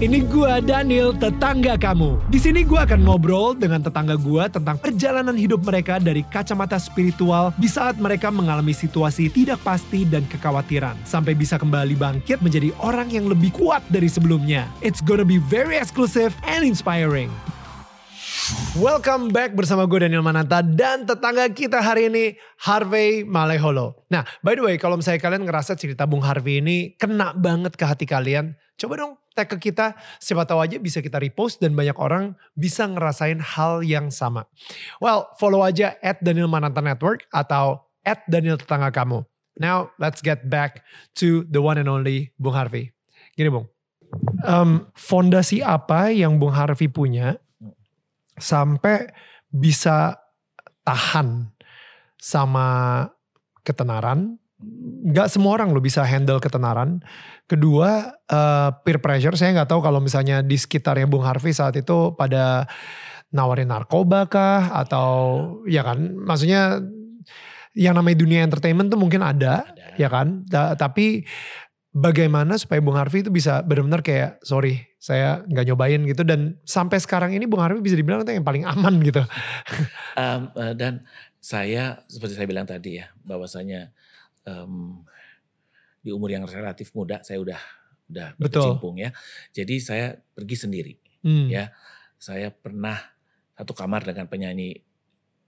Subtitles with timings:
[0.00, 2.16] Ini gua Daniel, tetangga kamu.
[2.32, 7.52] Di sini gua akan ngobrol dengan tetangga gua tentang perjalanan hidup mereka dari kacamata spiritual
[7.60, 13.12] di saat mereka mengalami situasi tidak pasti dan kekhawatiran sampai bisa kembali bangkit menjadi orang
[13.12, 14.64] yang lebih kuat dari sebelumnya.
[14.80, 17.28] It's gonna be very exclusive and inspiring.
[18.72, 24.08] Welcome back bersama gue Daniel Mananta dan tetangga kita hari ini Harvey Maleholo.
[24.08, 27.84] Nah, by the way kalau misalnya kalian ngerasa cerita Bung Harvey ini kena banget ke
[27.84, 31.92] hati kalian, coba dong tag ke kita, siapa tahu aja bisa kita repost dan banyak
[32.00, 34.48] orang bisa ngerasain hal yang sama.
[35.04, 39.20] Well, follow aja at Daniel Mananta Network atau at Daniel Tetangga Kamu.
[39.60, 40.80] Now, let's get back
[41.20, 42.96] to the one and only Bung Harvey.
[43.36, 43.68] Gini Bung,
[44.48, 47.36] um, fondasi apa yang Bung Harvey punya
[48.42, 49.06] sampai
[49.48, 50.18] bisa
[50.82, 51.46] tahan
[52.18, 53.06] sama
[53.62, 54.38] ketenaran.
[55.10, 57.02] Gak semua orang lo bisa handle ketenaran.
[57.50, 59.34] Kedua, uh, peer pressure.
[59.34, 62.70] Saya nggak tahu kalau misalnya di sekitarnya Bung Harvey saat itu pada
[63.34, 66.78] nawarin narkoba kah atau ya kan, maksudnya
[67.72, 69.86] yang namanya dunia entertainment tuh mungkin ada, ada.
[69.98, 70.46] ya kan.
[70.46, 71.26] Da, tapi
[71.92, 76.96] bagaimana supaya Bung Harvey itu bisa benar-benar kayak sorry saya nggak nyobain gitu dan sampai
[76.98, 79.20] sekarang ini Bung Harvey bisa dibilang itu yang paling aman gitu.
[80.20, 81.04] um, uh, dan
[81.36, 83.92] saya seperti saya bilang tadi ya bahwasanya
[84.48, 85.04] um,
[86.02, 87.60] di umur yang relatif muda saya udah
[88.08, 89.10] udah berkecimpung ya.
[89.52, 91.46] Jadi saya pergi sendiri hmm.
[91.52, 91.68] ya.
[92.16, 92.96] Saya pernah
[93.58, 94.80] satu kamar dengan penyanyi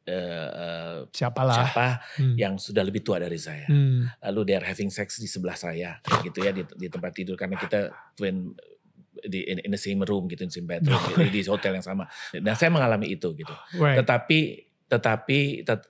[0.08, 1.86] uh, siapalah siapa
[2.20, 2.36] hmm.
[2.36, 3.68] yang sudah lebih tua dari saya.
[3.68, 4.08] Hmm.
[4.30, 7.56] Lalu they are having sex di sebelah saya gitu ya di, di tempat tidur karena
[7.56, 8.52] kita twin
[9.24, 11.08] di in, in the same room gitu in the same bedroom oh.
[11.16, 12.04] gitu, di hotel yang sama.
[12.40, 13.54] Nah saya mengalami itu gitu.
[13.80, 14.00] Right.
[14.04, 14.38] Tetapi
[14.88, 15.80] tetapi tet,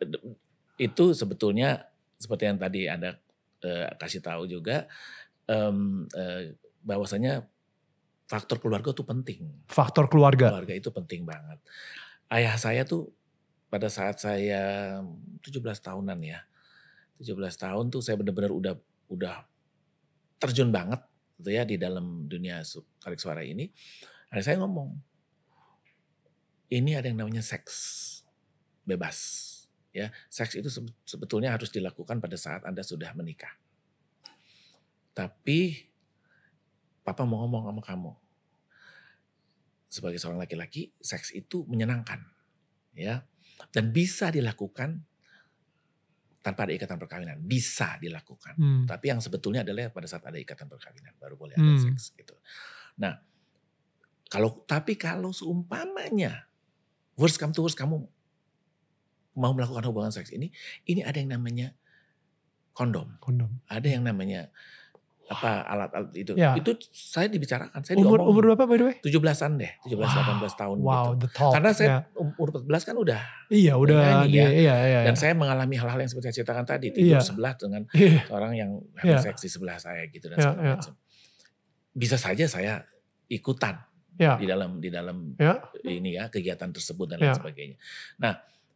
[0.78, 3.18] itu sebetulnya seperti yang tadi anda
[3.66, 4.86] uh, kasih tahu juga
[5.50, 6.54] um, uh,
[6.86, 7.42] bahwasanya
[8.24, 9.40] faktor keluarga itu penting.
[9.68, 10.54] Faktor keluarga.
[10.54, 11.58] Keluarga itu penting banget.
[12.32, 13.12] Ayah saya tuh
[13.74, 15.02] pada saat saya
[15.42, 16.46] 17 tahunan ya.
[17.18, 18.74] 17 tahun tuh saya benar-benar udah
[19.10, 19.42] udah
[20.38, 21.02] terjun banget
[21.42, 22.62] gitu ya di dalam dunia
[23.02, 23.66] tarik suara ini.
[24.30, 24.94] Ada saya ngomong,
[26.70, 27.74] ini ada yang namanya seks
[28.86, 29.50] bebas.
[29.90, 30.70] Ya, seks itu
[31.02, 33.58] sebetulnya harus dilakukan pada saat Anda sudah menikah.
[35.18, 35.90] Tapi
[37.02, 38.12] Papa mau ngomong sama kamu.
[39.90, 42.22] Sebagai seorang laki-laki, seks itu menyenangkan.
[42.94, 43.22] Ya,
[43.70, 45.00] dan bisa dilakukan
[46.44, 47.40] tanpa ada ikatan perkawinan.
[47.40, 48.54] Bisa dilakukan.
[48.60, 48.84] Hmm.
[48.84, 51.80] tapi yang sebetulnya adalah pada saat ada ikatan perkawinan baru boleh ada hmm.
[51.80, 52.36] seks gitu.
[53.00, 53.16] Nah
[54.28, 56.44] kalau tapi kalau seumpamanya
[57.16, 58.04] worst come to worst kamu
[59.34, 60.52] mau melakukan hubungan seks ini
[60.84, 61.72] ini ada yang namanya
[62.74, 63.16] kondom.
[63.22, 63.62] Kondom.
[63.70, 64.50] Ada yang namanya
[65.24, 66.32] apa alat-alat itu.
[66.36, 66.52] Ya.
[66.52, 68.28] Itu saya dibicarakan, saya umur diomongin.
[68.28, 68.96] umur berapa by the way?
[69.00, 70.36] 17-an deh, 17 wow.
[70.44, 71.16] 18 tahun wow, gitu.
[71.24, 71.52] The top.
[71.56, 72.20] Karena saya yeah.
[72.20, 74.48] umur 14 kan udah Iya, udah nyanyi, ya.
[74.48, 75.20] Iya, iya, Dan iya.
[75.20, 77.24] saya mengalami hal-hal yang seperti saya ceritakan tadi, tidur iya.
[77.24, 78.22] sebelah dengan iya.
[78.28, 78.70] orang yang
[79.00, 79.24] having iya.
[79.24, 80.74] seksi sebelah saya gitu dan iya, segala iya.
[80.76, 80.92] macam.
[81.94, 82.74] Bisa saja saya
[83.28, 83.80] ikutan
[84.20, 84.36] iya.
[84.36, 85.56] di dalam di dalam iya.
[85.88, 87.38] ini ya kegiatan tersebut dan lain iya.
[87.38, 87.76] sebagainya.
[88.20, 88.34] Nah,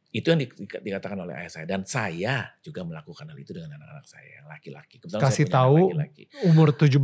[0.09, 0.41] itu yang
[0.81, 4.97] dikatakan oleh ayah saya dan saya juga melakukan hal itu dengan anak-anak saya yang laki-laki.
[5.05, 6.49] Kasih tahu laki -laki.
[6.49, 6.97] umur 17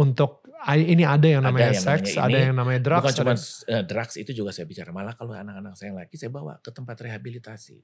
[0.00, 0.40] untuk
[0.72, 3.04] ini ada yang namanya ada seks, ada yang namanya drugs.
[3.04, 4.88] Bukan cuma uh, drugs itu juga saya bicara.
[4.88, 7.76] Malah kalau anak-anak saya yang laki saya bawa ke tempat rehabilitasi.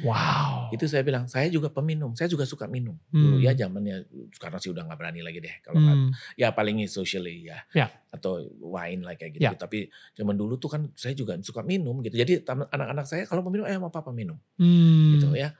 [0.00, 0.72] Wow.
[0.72, 2.96] Itu saya bilang, saya juga peminum, saya juga suka minum.
[3.12, 3.20] Hmm.
[3.20, 6.10] Dulu ya zamannya sekarang sih udah nggak berani lagi deh kalau hmm.
[6.40, 7.60] ya paling socially ya.
[7.76, 7.92] ya.
[8.08, 9.44] Atau wine like kayak gitu.
[9.44, 9.52] Ya.
[9.52, 12.16] Tapi zaman dulu tuh kan saya juga suka minum gitu.
[12.16, 14.40] Jadi anak-anak saya kalau mau minum, eh mau papa minum.
[14.56, 15.20] Hmm.
[15.20, 15.52] Gitu ya.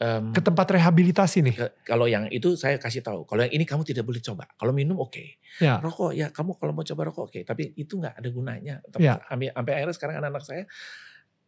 [0.00, 1.56] Um, ke tempat rehabilitasi nih.
[1.84, 3.28] kalau yang itu saya kasih tahu.
[3.28, 4.48] Kalau yang ini kamu tidak boleh coba.
[4.56, 5.12] Kalau minum oke.
[5.12, 5.36] Okay.
[5.60, 5.76] Ya.
[5.76, 7.32] Rokok ya kamu kalau mau coba rokok oke.
[7.36, 7.42] Okay.
[7.44, 8.74] Tapi itu nggak ada gunanya.
[8.88, 9.20] Tapi ya.
[9.28, 10.64] sampai akhirnya sekarang anak-anak saya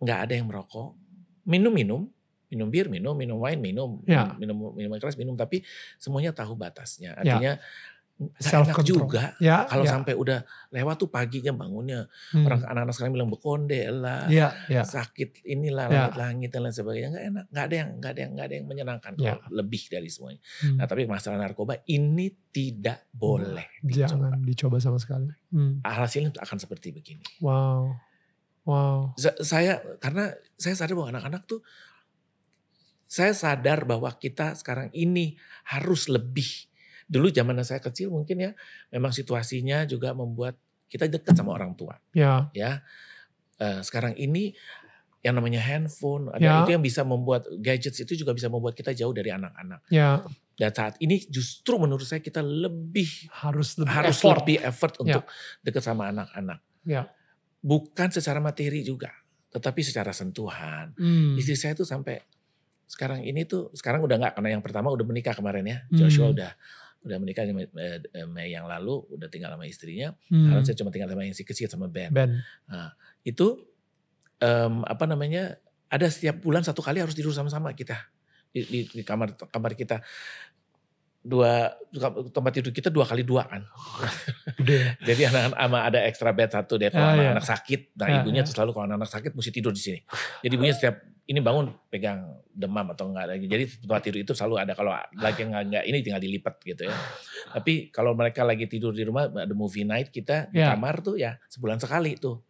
[0.03, 0.93] nggak ada yang merokok
[1.47, 2.03] minum minum
[2.53, 4.37] minum bir minum minum wine minum ya.
[4.37, 5.65] minum minum keras minum tapi
[5.97, 7.21] semuanya tahu batasnya ya.
[7.21, 7.91] artinya ya.
[8.39, 9.99] Self enak juga ya, kalau ya.
[9.99, 12.47] sampai udah lewat tuh paginya bangunnya hmm.
[12.47, 14.87] orang anak-anak sekarang bilang bekonde lah ya, ya.
[14.87, 16.07] sakit inilah ya.
[16.07, 18.67] langit-langit dan lain sebagainya nggak enak nggak ada yang nggak ada yang nggak ada yang
[18.69, 19.35] menyenangkan ya.
[19.51, 20.77] lebih dari semuanya hmm.
[20.79, 24.07] nah tapi masalah narkoba ini tidak boleh dicoba.
[24.07, 25.83] jangan dicoba sama sekali hmm.
[25.83, 27.91] hasilnya akan seperti begini wow
[28.63, 29.19] Wow.
[29.43, 31.61] Saya karena saya sadar bahwa anak-anak tuh
[33.11, 35.37] saya sadar bahwa kita sekarang ini
[35.69, 36.49] harus lebih.
[37.05, 38.51] Dulu zaman saya kecil mungkin ya
[38.89, 40.57] memang situasinya juga membuat
[40.89, 42.01] kita dekat sama orang tua.
[42.17, 42.49] Ya.
[42.57, 42.81] Ya.
[43.61, 44.57] Uh, sekarang ini
[45.23, 46.55] yang namanya handphone ada ya.
[46.67, 49.87] itu yang bisa membuat gadgets itu juga bisa membuat kita jauh dari anak-anak.
[49.93, 50.25] Ya.
[50.59, 54.43] Dan saat ini justru menurut saya kita lebih harus lebih harus effort.
[54.43, 55.01] lebih effort Ya.
[55.03, 55.23] untuk
[55.63, 56.59] dekat sama anak-anak.
[56.89, 57.13] Ya.
[57.63, 59.15] Bukan secara materi juga,
[59.55, 60.91] tetapi secara sentuhan.
[60.99, 61.39] Hmm.
[61.39, 62.19] Istri saya tuh sampai
[62.91, 65.79] sekarang ini tuh sekarang udah nggak karena yang pertama udah menikah kemarin ya.
[65.87, 65.97] Hmm.
[65.97, 66.51] Joshua udah
[67.03, 70.15] udah menikah di Mei- eh, yang lalu, udah tinggal sama istrinya.
[70.27, 70.51] Hmm.
[70.51, 72.11] Sekarang saya cuma tinggal sama yang si kecil sama Ben.
[72.11, 72.43] Ben.
[73.23, 73.63] Itu
[74.43, 75.57] em, apa namanya?
[75.93, 78.11] Ada setiap bulan satu kali harus tidur sama-sama kita
[78.53, 80.05] di, di, di kamar kamar kita
[81.23, 81.71] dua
[82.35, 83.63] tempat tidur kita dua kali dua kan.
[85.09, 87.31] Jadi anak-anak sama ada extra bed satu deh kalau Ah, iya.
[87.31, 87.95] anak sakit.
[87.95, 88.47] Nah Ah, ibunya iya.
[88.47, 90.01] tuh selalu kalau anak sakit mesti tidur di sini.
[90.43, 90.99] Jadi ibunya setiap
[91.33, 93.49] ini bangun pegang demam atau enggak lagi.
[93.49, 96.97] Jadi tempat tidur itu selalu ada kalau lagi enggak, enggak ini tinggal dilipat gitu ya.
[97.57, 100.77] Tapi kalau mereka lagi tidur di rumah ada movie night kita di Ya.
[100.77, 102.45] kamar tuh ya sebulan sekali tuh.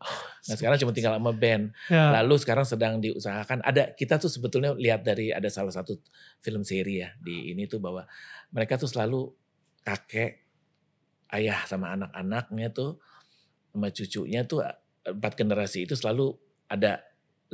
[0.50, 1.70] Nah sekarang cuma tinggal sama band.
[1.86, 2.10] Ya.
[2.18, 6.02] Lalu sekarang sedang diusahakan ada kita tuh sebetulnya lihat dari ada salah satu
[6.42, 8.02] film seri ya di ini tuh bahwa
[8.50, 9.30] mereka tuh selalu
[9.86, 10.42] kakek,
[11.30, 12.98] ayah sama anak-anaknya tuh
[13.70, 14.66] sama cucunya tuh
[15.06, 16.34] empat generasi itu selalu
[16.66, 17.00] ada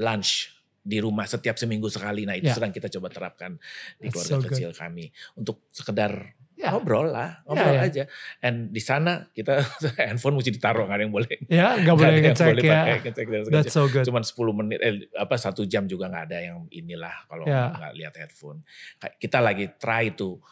[0.00, 2.22] lunch di rumah setiap seminggu sekali.
[2.22, 2.54] Nah itu Ya.
[2.54, 3.54] sedang kita coba terapkan
[3.94, 4.48] di That's keluarga so good.
[4.50, 6.74] kecil kami untuk sekedar Ya.
[6.74, 7.86] ngobrol lah, ngobrol Ya, ya.
[7.86, 8.04] aja.
[8.40, 9.62] And di sana kita
[10.02, 11.30] handphone mesti ditaruh nggak ada yang boleh.
[11.46, 12.72] Ya, nggak nggak boleh ngecek boleh ya.
[12.74, 14.04] pakai, ngecek segala That's so good.
[14.04, 17.70] cuman 10 menit eh, apa satu jam juga nggak ada yang inilah kalau Ya.
[17.70, 18.66] nggak lihat headphone
[18.96, 20.42] Kayak kita lagi try tuh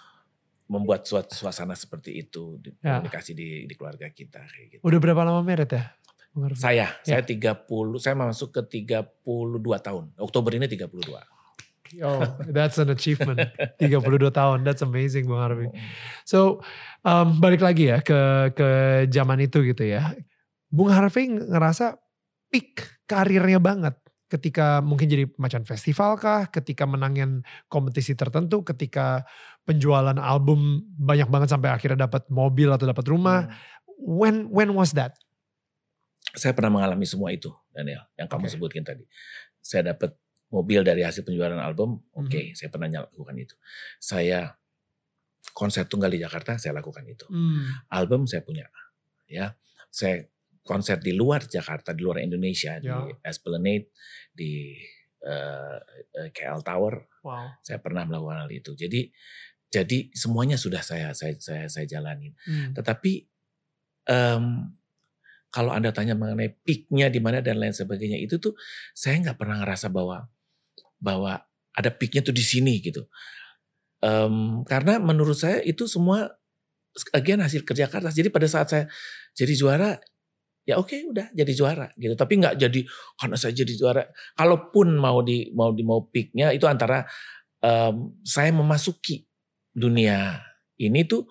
[0.66, 2.98] membuat suasana seperti itu Ya.
[2.98, 4.82] komunikasi di, di keluarga kita kayak gitu.
[4.82, 5.94] Udah berapa lama married ya?
[6.56, 7.16] Saya, Ya.
[7.16, 10.12] saya 30, saya masuk ke 32 tahun.
[10.20, 11.24] Oktober ini 32.
[12.02, 13.38] Oh, that's an achievement.
[13.80, 15.70] 32 tahun, that's amazing Bung Harvey.
[16.26, 16.60] So,
[17.06, 18.68] um, balik lagi ya ke ke
[19.08, 20.12] zaman itu gitu ya.
[20.68, 21.96] Bung Harvey ngerasa
[22.50, 23.94] peak karirnya banget
[24.26, 29.22] ketika mungkin jadi macan festival kah, ketika menangin kompetisi tertentu, ketika
[29.62, 33.46] penjualan album banyak banget sampai akhirnya dapat mobil atau dapat rumah.
[33.46, 33.54] Hmm.
[33.96, 35.14] When when was that?
[36.36, 38.52] Saya pernah mengalami semua itu, Daniel, yang kamu Oke.
[38.52, 39.04] sebutkan tadi.
[39.58, 40.12] Saya dapat
[40.46, 42.54] mobil dari hasil penjualan album, oke, Mhm.
[42.54, 43.56] saya pernah lakukan itu.
[43.98, 44.52] Saya
[45.50, 47.24] konser tunggal di Jakarta, saya lakukan itu.
[47.26, 47.64] Hmm.
[47.88, 48.68] album saya punya
[49.26, 49.56] ya
[49.88, 50.22] saya
[50.62, 53.00] konser di luar Jakarta di luar Indonesia di Ya.
[53.24, 53.90] Esplanade
[54.30, 54.76] di
[55.26, 55.78] eh,
[56.14, 57.58] eh, KL Tower Wow.
[57.58, 59.10] saya pernah melakukan hal itu jadi
[59.66, 62.70] jadi semuanya sudah saya saya saya saya jalanin Hmm.
[62.70, 63.26] tetapi
[64.06, 64.70] em,
[65.56, 68.52] kalau anda tanya mengenai peaknya di mana dan lain sebagainya itu tuh
[68.92, 70.28] saya nggak pernah ngerasa bahwa
[71.00, 71.40] bahwa
[71.72, 73.08] ada peaknya tuh di sini gitu.
[74.04, 76.28] Em, karena menurut saya itu semua
[77.16, 78.84] again hasil kerja keras jadi pada saat saya
[79.32, 79.96] jadi juara
[80.68, 82.12] ya oke udah jadi juara gitu.
[82.12, 82.80] Tapi nggak jadi
[83.16, 84.04] karena saya jadi juara
[84.36, 87.00] kalaupun mau di mau di mau peaknya itu antara
[87.64, 89.24] em, saya memasuki
[89.72, 90.36] dunia
[90.76, 91.24] ini tuh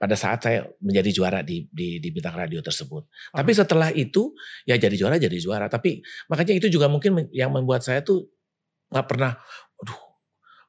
[0.00, 3.04] pada saat saya menjadi juara di di, di bintang radio tersebut.
[3.36, 4.32] Tapi setelah itu
[4.64, 5.68] ya jadi juara jadi juara.
[5.68, 6.00] Tapi
[6.32, 8.24] makanya itu juga mungkin yang membuat saya tuh
[8.88, 9.36] nggak pernah,
[9.76, 10.00] aduh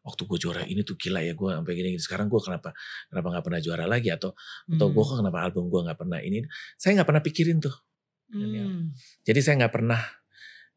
[0.02, 2.02] waktu gue juara ini tuh gila ya gue sampai gini, gini.
[2.02, 2.74] sekarang gue kenapa
[3.08, 4.34] kenapa nggak pernah juara lagi atau
[4.68, 4.94] atau Hmm.
[4.98, 6.42] gue kok kenapa album gue nggak pernah ini
[6.74, 7.76] saya nggak pernah pikirin tuh
[8.34, 8.96] Hmm.
[9.28, 10.02] jadi saya nggak pernah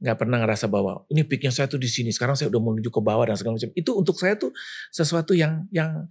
[0.03, 3.01] nggak pernah ngerasa bahwa ini peaknya saya tuh di sini sekarang saya udah menuju ke
[3.01, 4.51] bawah dan segala macam itu untuk saya tuh
[4.93, 6.05] sesuatu yang yang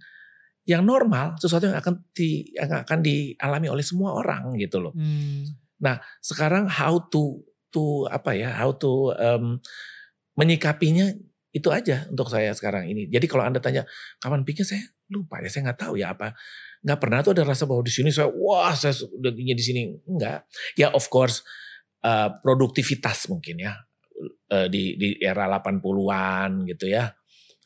[0.64, 4.92] yang normal sesuatu yang akan di yang akan dialami oleh semua orang gitu loh.
[4.96, 5.44] Hmm.
[6.24, 9.60] sekarang how to to apa ya how to em,
[10.32, 11.12] menyikapinya
[11.54, 13.06] itu aja untuk saya sekarang ini.
[13.06, 13.84] Jadi kalau anda tanya
[14.18, 16.32] kapan peaknya saya lupa ya saya nggak tahu ya apa.
[16.80, 19.92] Nggak pernah tuh ada rasa bahwa di sini saya wah saya udah di sini.
[20.08, 21.44] Enggak ya of course
[22.00, 23.76] eh, produktivitas mungkin ya.
[24.54, 27.10] Eh, di di era 80-an gitu ya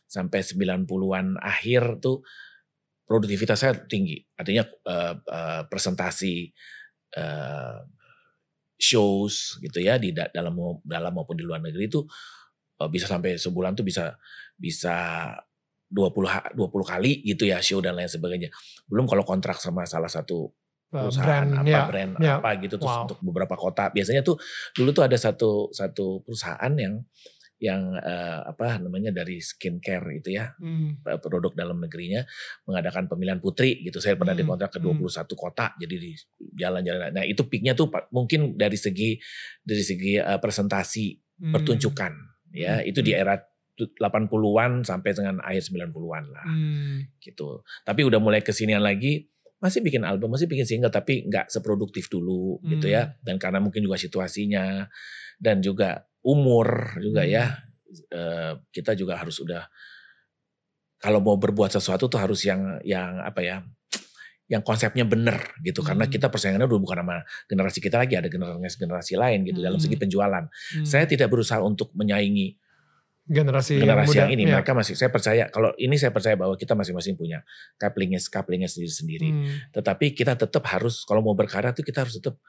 [0.09, 2.25] sampai 90-an akhir tuh
[3.09, 6.53] produktivitas saya tinggi artinya eh, eh, presentasi
[7.17, 7.79] eh,
[8.79, 10.55] shows gitu ya di da- dalam
[10.87, 12.05] dalam maupun di luar negeri itu
[12.79, 14.15] eh, bisa sampai sebulan tuh bisa
[14.55, 14.95] bisa
[15.89, 18.53] 20 ha- 20 kali gitu ya show dan lain sebagainya.
[18.85, 20.53] Belum kalau kontrak sama salah satu
[20.93, 22.33] perusahaan brand, apa ya, brand ya.
[22.41, 23.05] apa gitu terus Wow.
[23.09, 23.89] untuk beberapa kota.
[23.89, 24.37] Biasanya tuh
[24.77, 27.01] dulu tuh ada satu satu perusahaan yang
[27.59, 31.03] yang eh, apa namanya dari skincare itu ya Hmm.
[31.03, 32.23] produk dalam negerinya
[32.65, 33.99] mengadakan pemilihan putri gitu.
[33.99, 34.95] Saya pernah Hmm, dikontrak ke hmm.
[34.95, 36.15] 21 kota jadi di
[36.55, 37.11] jalan-jalan.
[37.11, 39.19] Nah, itu peaknya tuh mungkin dari segi
[39.61, 41.07] dari segi eh, presentasi
[41.39, 41.55] Hmm.
[41.55, 42.13] pertunjukan
[42.51, 42.79] ya.
[42.79, 43.23] Hmm, Itu di hmm.
[43.23, 43.35] era
[43.75, 47.07] tu- 80-an sampai dengan akhir 90-an lah Hmm.
[47.19, 47.63] gitu.
[47.83, 49.27] Tapi udah mulai kesinian lagi
[49.59, 52.95] masih bikin album, masih bikin single tapi nggak seproduktif dulu gitu Hmm.
[52.95, 53.03] ya.
[53.19, 54.87] Dan karena mungkin juga situasinya
[55.37, 57.57] dan juga umur juga ya.
[57.89, 59.65] eh, kita juga harus udah
[61.01, 63.57] kalau mau berbuat sesuatu tuh harus yang yang apa ya
[64.49, 65.89] yang konsepnya benar gitu hmm.
[65.93, 69.67] karena kita persaingannya udah bukan sama generasi kita lagi ada generasi generasi lain gitu hmm.
[69.69, 70.05] dalam segi hmm.
[70.09, 70.87] penjualan hmm.
[70.89, 72.57] saya tidak berusaha untuk menyaingi
[73.29, 74.53] generasi generasi yang, yang ini ya.
[74.57, 77.45] mereka masih saya percaya kalau ini saya percaya bahwa kita masing-masing punya
[77.77, 79.47] couplingnya couplingnya sendiri-sendiri hmm.
[79.77, 82.41] tetapi kita tetap harus kalau mau berkarya tuh kita harus tetap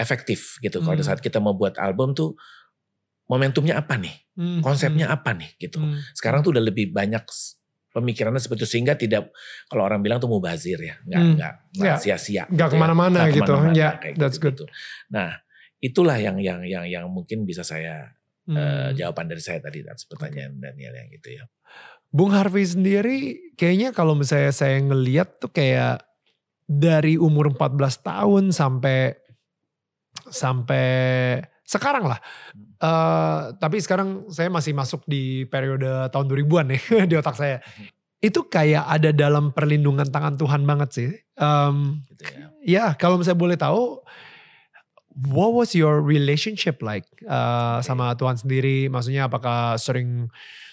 [0.00, 0.88] efektif gitu hmm.
[0.88, 2.32] kalau saat kita mau buat album tuh
[3.30, 4.60] momentumnya apa nih hmm.
[4.60, 5.14] konsepnya hmm.
[5.14, 6.18] apa nih gitu hmm.
[6.18, 7.22] sekarang tuh udah lebih banyak
[7.94, 9.30] pemikirannya seperti itu sehingga tidak
[9.70, 11.34] kalau orang bilang tuh mau bazir ya nggak hmm.
[11.78, 12.02] nggak ya.
[12.02, 12.74] sia-sia nggak gitu ya.
[12.74, 13.30] ke mana-mana ya.
[13.30, 14.74] gitu ke mana ya kayak that's gitu, good
[15.14, 15.38] nah
[15.78, 18.18] itulah yang yang yang yang mungkin bisa saya
[18.50, 18.58] hmm.
[18.58, 21.46] uh, jawaban dari saya tadi atas pertanyaan Daniel yang itu ya
[22.10, 26.02] Bung Harvey sendiri kayaknya kalau misalnya saya ngeliat tuh kayak
[26.66, 29.14] dari umur 14 tahun sampai
[30.30, 30.86] sampai
[31.70, 32.18] sekarang lah.
[32.82, 37.62] Uh, tapi sekarang saya masih masuk di periode tahun 2000-an nih di otak saya.
[38.18, 41.10] Itu kayak ada dalam perlindungan tangan Tuhan banget sih.
[41.38, 42.46] Um, gitu ya.
[42.66, 44.02] ya kalau misalnya boleh tahu,
[45.30, 47.86] what was your relationship like uh, okay.
[47.86, 48.90] sama Tuhan sendiri?
[48.90, 50.26] Maksudnya apakah sering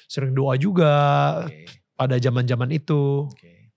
[0.09, 0.93] sering doa juga
[1.45, 1.69] okay.
[1.93, 3.29] pada zaman-zaman itu?
[3.37, 3.69] Okay.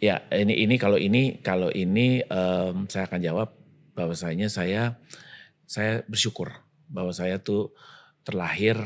[0.00, 3.48] Ya ini ini kalau ini kalau ini um, saya akan jawab
[3.94, 4.98] bahwasanya saya
[5.64, 6.52] saya bersyukur
[6.88, 7.72] bahwa saya tuh
[8.24, 8.78] terlahir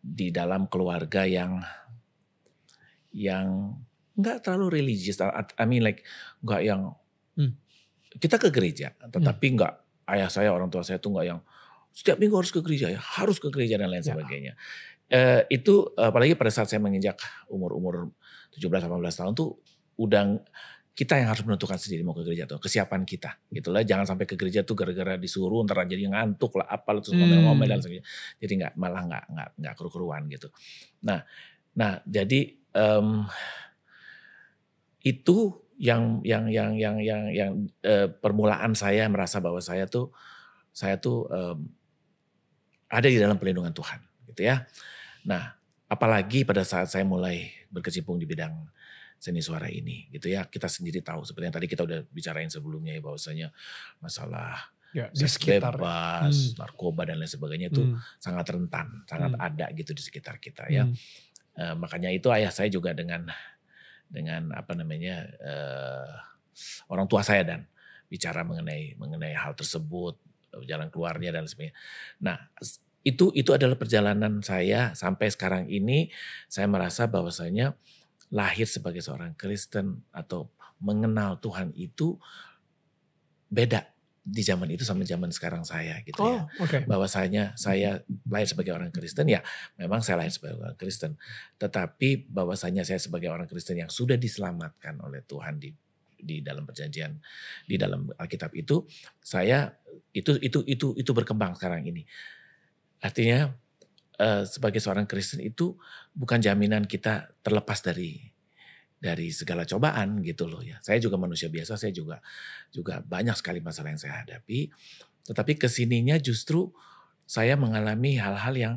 [0.00, 1.60] di dalam keluarga yang
[3.12, 3.76] yang
[4.16, 5.20] nggak terlalu religius.
[5.20, 6.06] I mean like
[6.40, 6.94] nggak yang
[7.36, 7.52] hmm.
[8.16, 9.54] kita ke gereja, tetapi hmm.
[9.60, 9.74] nggak
[10.16, 11.40] ayah saya orang tua saya tuh nggak yang
[11.90, 14.14] setiap minggu harus ke gereja ya, harus ke gereja dan lain ya.
[14.14, 14.52] sebagainya.
[15.10, 17.18] Uh, itu apalagi pada saat saya menginjak
[17.50, 18.14] umur-umur
[18.54, 19.58] 17-18 tahun tuh
[19.98, 20.38] udah
[20.90, 24.34] kita yang harus menentukan sendiri mau ke gereja tuh kesiapan kita gitulah jangan sampai ke
[24.34, 28.06] gereja tuh gara-gara disuruh ntar jadi ngantuk lah apa terus ngomel-ngomel dan sebagainya.
[28.42, 30.48] Jadi nggak malah nggak nggak nggak keru-keruan gitu.
[31.06, 31.22] Nah
[31.72, 33.24] nah jadi um,
[35.00, 37.52] itu yang yang yang yang yang yang
[37.86, 40.12] uh, permulaan saya merasa bahwa saya tuh
[40.74, 41.64] saya tuh um,
[42.90, 44.66] ada di dalam perlindungan Tuhan gitu ya.
[45.24, 45.56] Nah
[45.88, 48.52] apalagi pada saat saya mulai berkecimpung di bidang
[49.20, 52.96] seni suara ini gitu ya kita sendiri tahu seperti yang tadi kita udah bicarain sebelumnya
[52.96, 53.48] ya bahwasanya
[54.00, 56.56] masalah ya, di sekitar bebas, hmm.
[56.56, 58.00] narkoba dan lain sebagainya itu hmm.
[58.16, 59.46] sangat rentan, sangat hmm.
[59.46, 60.88] ada gitu di sekitar kita ya.
[60.88, 60.96] Hmm.
[61.52, 63.28] Uh, makanya itu ayah saya juga dengan
[64.08, 66.10] dengan apa namanya uh,
[66.90, 67.60] orang tua saya dan
[68.10, 70.18] bicara mengenai mengenai hal tersebut,
[70.66, 71.76] jalan keluarnya dan sebagainya.
[72.18, 72.38] Nah,
[73.06, 76.10] itu itu adalah perjalanan saya sampai sekarang ini
[76.50, 77.78] saya merasa bahwasanya
[78.30, 82.16] lahir sebagai seorang Kristen atau mengenal Tuhan itu
[83.50, 86.24] beda di zaman itu sama zaman sekarang saya gitu ya.
[86.24, 86.42] oh, ya.
[86.62, 86.80] Okay.
[86.86, 89.42] Bahwasanya saya lahir sebagai orang Kristen ya
[89.74, 91.18] memang saya lahir sebagai orang Kristen.
[91.58, 95.74] Tetapi bahwasanya saya sebagai orang Kristen yang sudah diselamatkan oleh Tuhan di
[96.20, 97.16] di dalam perjanjian
[97.64, 98.84] di dalam Alkitab itu
[99.24, 99.72] saya
[100.12, 102.04] itu itu itu itu berkembang sekarang ini.
[103.00, 103.50] Artinya
[104.20, 105.74] uh, sebagai seorang Kristen itu
[106.12, 108.28] bukan jaminan kita terlepas dari
[109.00, 110.76] dari segala cobaan gitu loh ya.
[110.84, 112.20] Saya juga manusia biasa, saya juga
[112.68, 114.68] juga banyak sekali masalah yang saya hadapi.
[115.24, 116.68] Tetapi ke sininya justru
[117.24, 118.74] saya mengalami hal-hal yang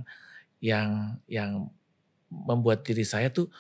[0.64, 1.68] yang yang
[2.32, 3.52] membuat diri saya tuh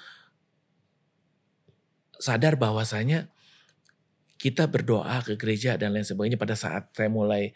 [2.15, 3.27] sadar bahwasanya
[4.39, 7.51] kita berdoa ke gereja dan lain sebagainya pada saat saya mulai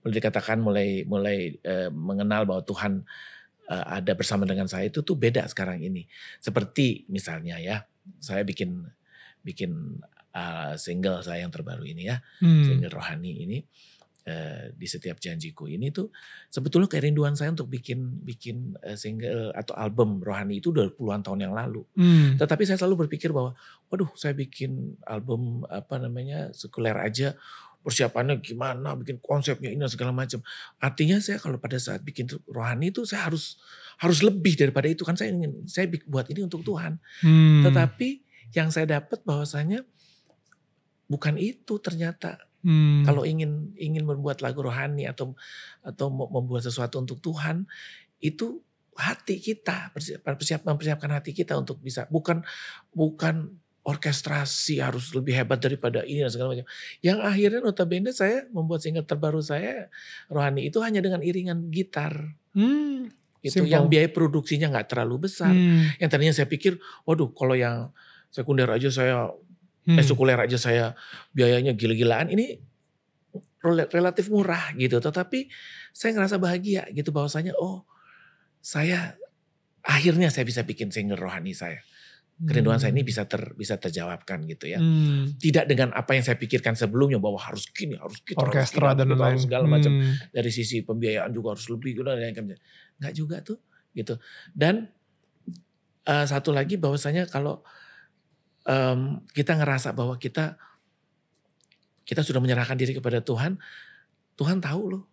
[0.00, 3.04] boleh dikatakan mulai mulai uh, mengenal bahwa Tuhan
[3.70, 6.06] uh, ada bersama dengan saya itu tuh beda sekarang ini.
[6.38, 7.82] Seperti misalnya ya,
[8.22, 8.86] saya bikin
[9.42, 10.02] bikin
[10.34, 12.64] uh, single saya yang terbaru ini ya, hmm.
[12.66, 13.58] single rohani ini
[14.26, 16.10] uh, di setiap janjiku ini tuh
[16.50, 21.50] sebetulnya kerinduan saya untuk bikin bikin uh, single atau album rohani itu udah puluhan tahun
[21.50, 21.86] yang lalu.
[21.94, 22.34] Hmm.
[22.36, 23.54] Tetapi saya selalu berpikir bahwa,
[23.88, 27.38] waduh saya bikin album apa namanya sekuler aja
[27.86, 30.42] persiapannya gimana, bikin konsepnya ini dan segala macam.
[30.82, 33.62] Artinya saya kalau pada saat bikin rohani itu saya harus
[34.02, 36.98] harus lebih daripada itu kan saya ingin saya buat ini untuk Tuhan.
[37.22, 37.62] Hmm.
[37.62, 38.26] Tetapi
[38.58, 39.86] yang saya dapat bahwasanya
[41.06, 42.42] bukan itu ternyata.
[42.66, 43.06] Hmm.
[43.06, 45.38] Kalau ingin ingin membuat lagu rohani atau
[45.86, 47.70] atau membuat sesuatu untuk Tuhan
[48.18, 48.66] itu
[48.98, 52.42] hati kita persiapan mempersiapkan hati kita untuk bisa bukan
[52.90, 53.54] bukan
[53.86, 56.66] orkestrasi harus lebih hebat daripada ini dan segala macam.
[56.98, 59.86] Yang akhirnya notabene saya membuat single terbaru saya
[60.26, 62.34] Rohani itu hanya dengan iringan gitar.
[62.50, 63.14] Hmm,
[63.46, 65.54] itu yang biaya produksinya nggak terlalu besar.
[65.54, 65.94] Hmm.
[66.02, 67.94] Yang tadinya saya pikir, waduh kalau yang
[68.34, 69.30] sekunder aja saya
[69.86, 70.02] hmm.
[70.02, 70.98] eh sekuler aja saya
[71.30, 72.58] biayanya gila-gilaan ini
[73.94, 74.98] relatif murah gitu.
[74.98, 75.46] Tetapi
[75.94, 77.86] saya ngerasa bahagia gitu bahwasanya oh
[78.58, 79.14] saya
[79.86, 81.86] akhirnya saya bisa bikin single rohani saya.
[82.36, 82.84] Kerinduan hmm.
[82.84, 83.08] saya ini hmm.
[83.08, 84.76] bisa ter bisa terjawabkan gitu ya.
[84.76, 85.32] Hmm.
[85.40, 89.40] Tidak dengan apa yang saya pikirkan sebelumnya bahwa harus gini, harus kita orkestra dan lain
[89.40, 89.72] segala hmm.
[89.72, 89.92] macam.
[90.28, 93.58] Dari sisi pembiayaan juga harus lebih gitu Enggak juga tuh
[93.96, 94.20] gitu.
[94.52, 94.84] Dan
[96.04, 97.64] uh, satu lagi bahwasanya kalau
[98.68, 100.60] um, kita ngerasa bahwa kita
[102.04, 103.56] kita sudah menyerahkan diri kepada Tuhan,
[104.36, 105.04] Tuhan tahu loh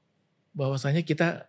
[0.51, 1.48] bahwasanya kita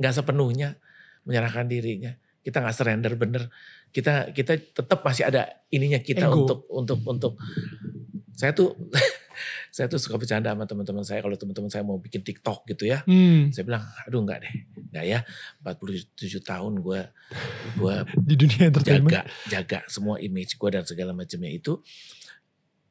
[0.00, 0.80] nggak sepenuhnya
[1.28, 3.50] menyerahkan dirinya kita nggak surrender bener
[3.96, 6.44] kita kita tetap masih ada ininya kita Ego.
[6.44, 7.32] untuk untuk untuk.
[8.36, 8.76] Saya tuh
[9.76, 13.00] saya tuh suka bercanda sama teman-teman saya kalau teman-teman saya mau bikin TikTok gitu ya.
[13.08, 13.48] Hmm.
[13.56, 14.54] saya bilang aduh nggak deh
[14.92, 15.24] nggak ya.
[15.64, 17.00] 47 tahun gue
[17.80, 21.80] gue di dunia jaga jaga semua image gue dan segala macamnya itu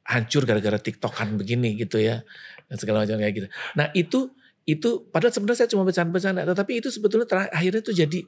[0.06, 2.26] hancur gara-gara TikTokan begini gitu ya
[2.66, 3.48] dan segala macam kayak gitu.
[3.78, 4.34] Nah itu
[4.66, 8.20] itu padahal sebenarnya saya cuma bercanda-bercanda tetapi itu sebetulnya terakhir, akhirnya tuh jadi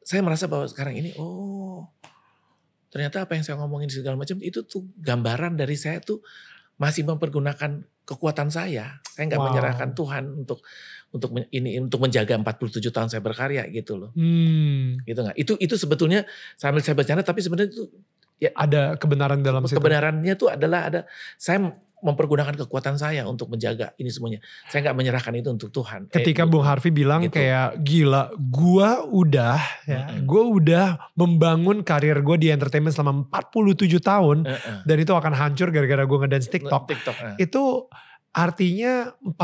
[0.00, 1.88] saya merasa bahwa sekarang ini oh
[2.90, 6.20] ternyata apa yang saya ngomongin segala macam itu tuh gambaran dari saya tuh
[6.80, 8.98] masih mempergunakan kekuatan saya.
[9.06, 9.46] Saya nggak wow.
[9.52, 10.58] menyerahkan Tuhan untuk
[11.14, 14.10] untuk ini untuk menjaga 47 tahun saya berkarya gitu loh.
[14.18, 14.98] Hmm.
[15.06, 15.36] Gitu nggak?
[15.38, 16.26] Itu itu sebetulnya
[16.58, 17.86] sambil saya bercanda tapi sebenarnya itu
[18.42, 20.42] ya ada kebenaran dalam kebenarannya situ.
[20.42, 21.00] tuh adalah ada
[21.38, 24.40] saya mempergunakan kekuatan saya untuk menjaga ini semuanya.
[24.68, 26.08] Saya nggak menyerahkan itu untuk Tuhan.
[26.08, 27.36] Ketika eh, Bung Harvey bilang gitu.
[27.36, 30.22] kayak gila, gua udah ya, mm -hmm.
[30.24, 34.78] gua udah membangun karir gue di entertainment selama 47 tahun mm -hmm.
[34.88, 36.82] dan itu akan hancur gara-gara gue ngedance TikTok.
[36.88, 37.36] TikTok uh.
[37.36, 37.88] Itu
[38.32, 39.38] artinya 40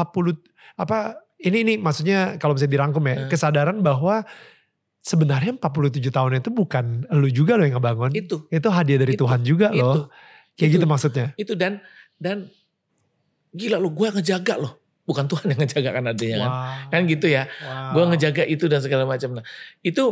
[0.77, 3.29] apa ini ini maksudnya kalau bisa dirangkum ya, uh.
[3.29, 4.25] kesadaran bahwa
[5.07, 8.11] sebenarnya 47 tahun itu bukan lu juga loh yang ngebangun.
[8.11, 8.51] Itu.
[8.51, 9.23] Itu hadiah dari itu.
[9.23, 9.79] Tuhan juga itu.
[9.79, 10.11] loh.
[10.59, 11.27] Kayak itu, gitu maksudnya.
[11.39, 11.79] Itu dan
[12.17, 12.49] dan
[13.53, 14.81] gila lo gue ngejaga loh.
[15.07, 16.51] Bukan Tuhan yang ngejaga kan adanya kan.
[16.91, 17.47] Kan gitu ya.
[17.47, 17.95] Wow.
[17.95, 19.39] Gue ngejaga itu dan segala macam.
[19.39, 19.45] Nah,
[19.87, 20.03] itu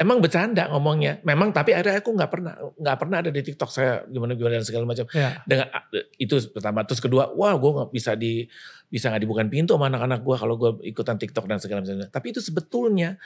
[0.00, 1.20] emang bercanda ngomongnya.
[1.28, 4.66] Memang tapi akhirnya aku nggak pernah nggak pernah ada di TikTok saya gimana gimana dan
[4.66, 5.04] segala macam.
[5.12, 5.44] Ya.
[5.44, 5.68] Dengan
[6.16, 8.48] itu pertama terus kedua, wah gue nggak bisa di
[8.88, 12.08] bisa nggak dibuka pintu sama anak-anak gue kalau gue ikutan TikTok dan segala macam.
[12.08, 13.20] Tapi itu sebetulnya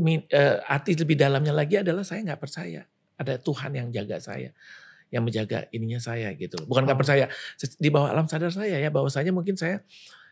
[0.00, 2.84] uh, arti lebih dalamnya lagi adalah saya nggak percaya
[3.20, 4.52] ada Tuhan yang jaga saya
[5.10, 6.56] yang menjaga ininya saya gitu.
[6.66, 7.00] Bukan nggak oh.
[7.02, 7.26] percaya
[7.58, 9.82] di bawah alam sadar saya ya bahwasanya mungkin saya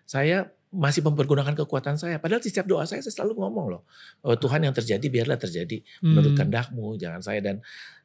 [0.08, 2.16] saya masih mempergunakan kekuatan saya.
[2.22, 3.82] Padahal di setiap doa saya saya selalu ngomong loh
[4.22, 6.38] bahwa Tuhan yang terjadi biarlah terjadi menurut hmm.
[6.38, 7.56] kehendakmu jangan saya dan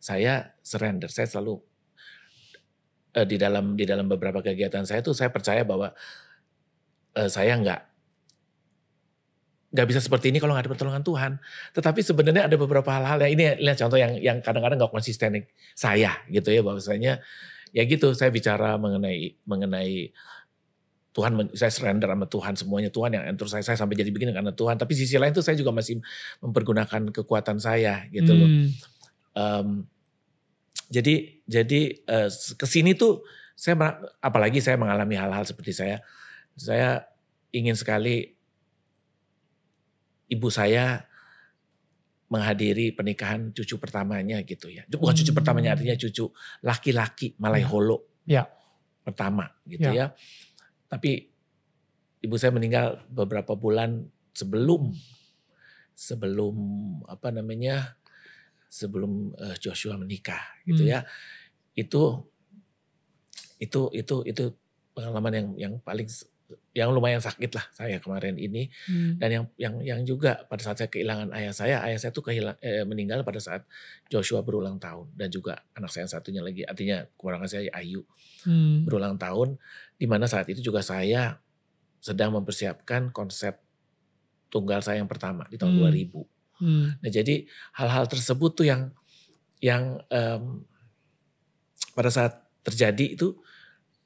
[0.01, 1.07] saya surrender.
[1.13, 1.61] Saya selalu
[3.15, 5.93] uh, di dalam di dalam beberapa kegiatan saya tuh saya percaya bahwa
[7.15, 7.92] uh, saya nggak
[9.73, 11.31] nggak bisa seperti ini kalau nggak ada pertolongan Tuhan.
[11.73, 16.21] Tetapi sebenarnya ada beberapa hal-hal yang ini lihat contoh yang yang kadang-kadang nggak konsisten saya
[16.29, 17.19] gitu ya bahwasanya
[17.73, 20.13] ya gitu saya bicara mengenai mengenai
[21.13, 24.53] Tuhan saya surrender sama Tuhan semuanya Tuhan yang entur saya saya sampai jadi begini karena
[24.53, 24.77] Tuhan.
[24.77, 25.97] Tapi sisi lain tuh saya juga masih
[26.45, 28.49] mempergunakan kekuatan saya gitu loh.
[29.33, 29.89] Um,
[30.93, 33.25] jadi jadi uh, ke sini tuh
[33.57, 33.73] saya
[34.21, 36.01] apalagi saya mengalami hal-hal seperti saya
[36.57, 37.09] saya
[37.53, 38.32] ingin sekali
[40.33, 41.05] ibu saya
[42.33, 44.81] menghadiri pernikahan cucu pertamanya gitu ya.
[44.89, 45.37] Bukan cucu hmm.
[45.37, 46.33] pertamanya artinya cucu
[46.65, 48.25] laki-laki Malaiholo.
[48.25, 48.49] Ya.
[49.05, 49.93] Pertama gitu ya.
[49.93, 50.17] ya.
[50.89, 51.29] Tapi
[52.25, 54.89] ibu saya meninggal beberapa bulan sebelum
[55.93, 56.55] sebelum
[57.05, 58.01] apa namanya?
[58.73, 60.89] sebelum uh, Joshua menikah gitu hmm.
[60.89, 60.99] ya.
[61.77, 62.25] Itu
[63.61, 64.43] itu itu itu
[64.97, 66.09] pengalaman yang yang paling
[66.73, 69.21] yang lumayan sakit lah saya kemarin ini hmm.
[69.21, 72.57] dan yang yang yang juga pada saat saya kehilangan ayah saya ayah saya tuh kehilang
[72.59, 73.65] eh, meninggal pada saat
[74.09, 78.01] Joshua berulang tahun dan juga anak saya yang satunya lagi artinya kekurangan saya Ayu
[78.45, 78.89] hmm.
[78.89, 79.61] berulang tahun
[79.97, 81.37] di mana saat itu juga saya
[82.01, 83.61] sedang mempersiapkan konsep
[84.49, 85.83] tunggal saya yang pertama di tahun hmm.
[86.59, 86.85] 2000 hmm.
[87.05, 87.35] nah jadi
[87.77, 88.89] hal-hal tersebut tuh yang
[89.63, 90.65] yang um,
[91.93, 93.37] pada saat terjadi itu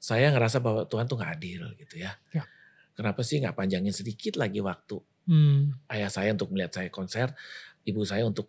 [0.08, 2.16] saya ngerasa bahwa Tuhan tuh nggak adil gitu ya.
[2.32, 2.48] ya
[2.96, 5.92] kenapa sih nggak panjangin sedikit lagi waktu hmm.
[5.92, 7.36] ayah saya untuk melihat saya konser,
[7.84, 8.48] ibu saya untuk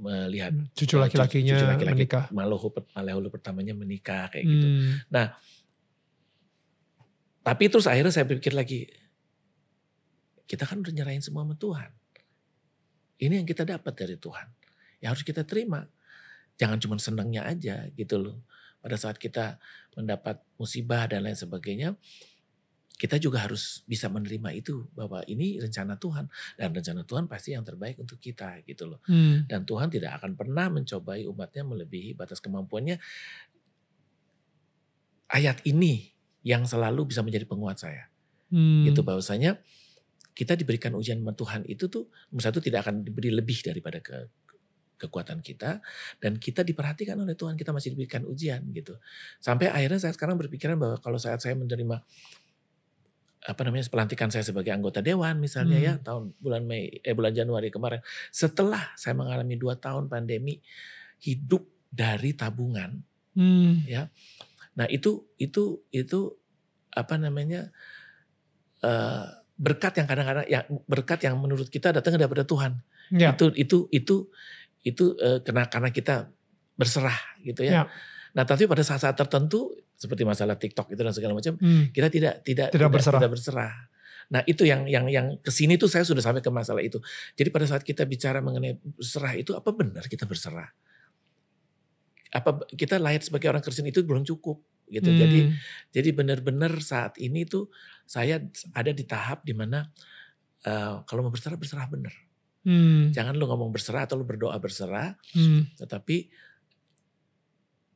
[0.00, 4.66] melihat hmm, cucu laki-lakinya cucu laki-laki menikah, Malohu, Malohu pertamanya menikah kayak gitu.
[4.66, 4.80] hmm.
[4.80, 5.06] gitu.
[5.12, 5.26] Nah,
[7.44, 8.90] tapi terus akhirnya saya pikir lagi,
[10.50, 11.90] kita kan udah nyerahin semua sama Tuhan.
[13.16, 14.48] Ini yang kita dapat dari Tuhan.
[15.00, 15.88] Ya harus kita terima.
[16.60, 18.44] Jangan cuma senangnya aja gitu loh.
[18.82, 19.56] Pada saat kita
[19.96, 21.96] mendapat musibah dan lain sebagainya,
[22.96, 27.60] kita juga harus bisa menerima itu bahwa ini rencana Tuhan dan rencana Tuhan pasti yang
[27.60, 29.04] terbaik untuk kita gitu loh.
[29.04, 29.44] Hmm.
[29.44, 32.96] Dan Tuhan tidak akan pernah mencobai umatnya melebihi batas kemampuannya.
[35.28, 38.08] Ayat ini yang selalu bisa menjadi penguat saya.
[38.48, 38.88] Hmm.
[38.88, 39.60] Gitu bahwasanya
[40.32, 42.08] kita diberikan ujian Tuhan itu tuh
[42.40, 44.28] satu tidak akan diberi lebih daripada ke,
[44.96, 45.84] kekuatan kita
[46.18, 48.96] dan kita diperhatikan oleh Tuhan kita masih diberikan ujian gitu
[49.38, 52.00] sampai akhirnya saya sekarang berpikiran bahwa kalau saat saya menerima
[53.46, 56.02] apa namanya pelantikan saya sebagai anggota dewan misalnya ya, hmm.
[56.02, 58.02] ya tahun bulan Mei eh bulan Januari kemarin
[58.34, 60.58] setelah saya mengalami dua tahun pandemi
[61.22, 62.98] hidup dari tabungan
[63.38, 63.86] hmm.
[63.86, 64.10] ya
[64.74, 66.34] nah itu itu itu
[66.90, 67.70] apa namanya
[68.82, 72.76] uh, berkat yang kadang-kadang ya berkat yang menurut kita datang daripada Tuhan
[73.14, 73.32] ya.
[73.32, 74.16] itu itu itu
[74.86, 76.30] itu uh, karena karena kita
[76.78, 77.82] berserah gitu ya, ya.
[78.36, 81.90] nah tapi pada saat-saat tertentu seperti masalah TikTok itu dan segala macam, hmm.
[81.90, 83.18] kita tidak tidak tidak berserah.
[83.18, 83.72] tidak berserah.
[84.26, 87.00] Nah itu yang yang yang ke sini tuh saya sudah sampai ke masalah itu.
[87.32, 90.68] Jadi pada saat kita bicara mengenai berserah itu apa benar kita berserah?
[92.34, 95.08] Apa kita lahir sebagai orang Kristen itu belum cukup gitu.
[95.08, 95.18] Hmm.
[95.18, 95.40] Jadi
[95.94, 97.70] jadi benar-benar saat ini tuh
[98.04, 98.42] saya
[98.74, 99.86] ada di tahap di mana
[100.66, 102.12] uh, kalau mau berserah berserah benar.
[102.66, 103.14] Hmm.
[103.14, 105.78] Jangan lu ngomong berserah atau lu berdoa berserah, hmm.
[105.78, 106.26] tetapi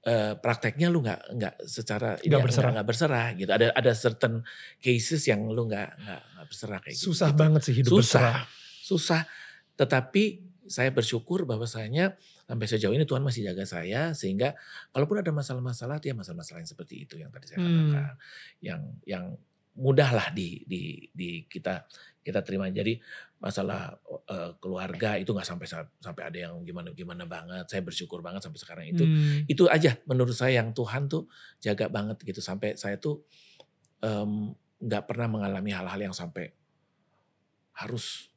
[0.06, 4.40] uh, prakteknya lu nggak nggak secara nggak berserah nggak berserah gitu ada ada certain
[4.80, 7.40] cases yang lu nggak nggak berserah kayak susah gitu.
[7.40, 8.40] banget sih hidup susah, berserah
[8.80, 9.22] susah
[9.76, 10.24] tetapi
[10.70, 12.14] saya bersyukur bahwasanya
[12.46, 14.54] sampai sejauh ini Tuhan masih jaga saya sehingga
[14.94, 17.66] kalaupun ada masalah-masalah dia masalah-masalah yang seperti itu yang tadi saya hmm.
[17.66, 18.18] katakan hmm.
[18.62, 19.24] yang yang
[19.80, 21.88] mudahlah di di di kita
[22.20, 22.68] kita terima.
[22.68, 23.00] Jadi
[23.40, 23.96] masalah
[24.28, 25.66] uh, keluarga itu nggak sampai
[25.96, 27.64] sampai ada yang gimana gimana banget.
[27.72, 29.04] Saya bersyukur banget sampai sekarang itu.
[29.08, 29.48] Hmm.
[29.48, 31.24] Itu aja menurut saya yang Tuhan tuh
[31.64, 33.24] jaga banget gitu sampai saya tuh
[34.84, 36.52] nggak um, pernah mengalami hal-hal yang sampai
[37.80, 38.28] harus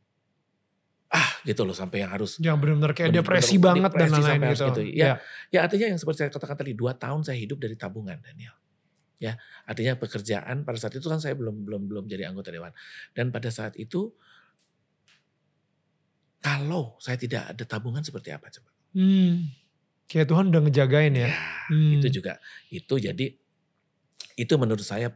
[1.14, 4.18] ah gitu loh sampai yang harus yang benar-benar kayak bener -bener depresi banget depresi dan
[4.18, 4.66] lain-lain gitu.
[4.66, 4.82] gitu.
[4.82, 5.14] Ya, ya,
[5.54, 8.63] ya artinya yang seperti saya katakan tadi dua tahun saya hidup dari tabungan Daniel
[9.24, 12.76] ya artinya pekerjaan pada saat itu kan saya belum belum belum jadi anggota dewan
[13.16, 14.12] dan pada saat itu
[16.44, 19.48] kalau saya tidak ada tabungan seperti apa coba hmm.
[20.12, 21.36] kayak Tuhan udah ngejagain ya, ya
[21.72, 22.04] hmm.
[22.04, 22.36] itu juga
[22.68, 23.32] itu jadi
[24.36, 25.08] itu menurut saya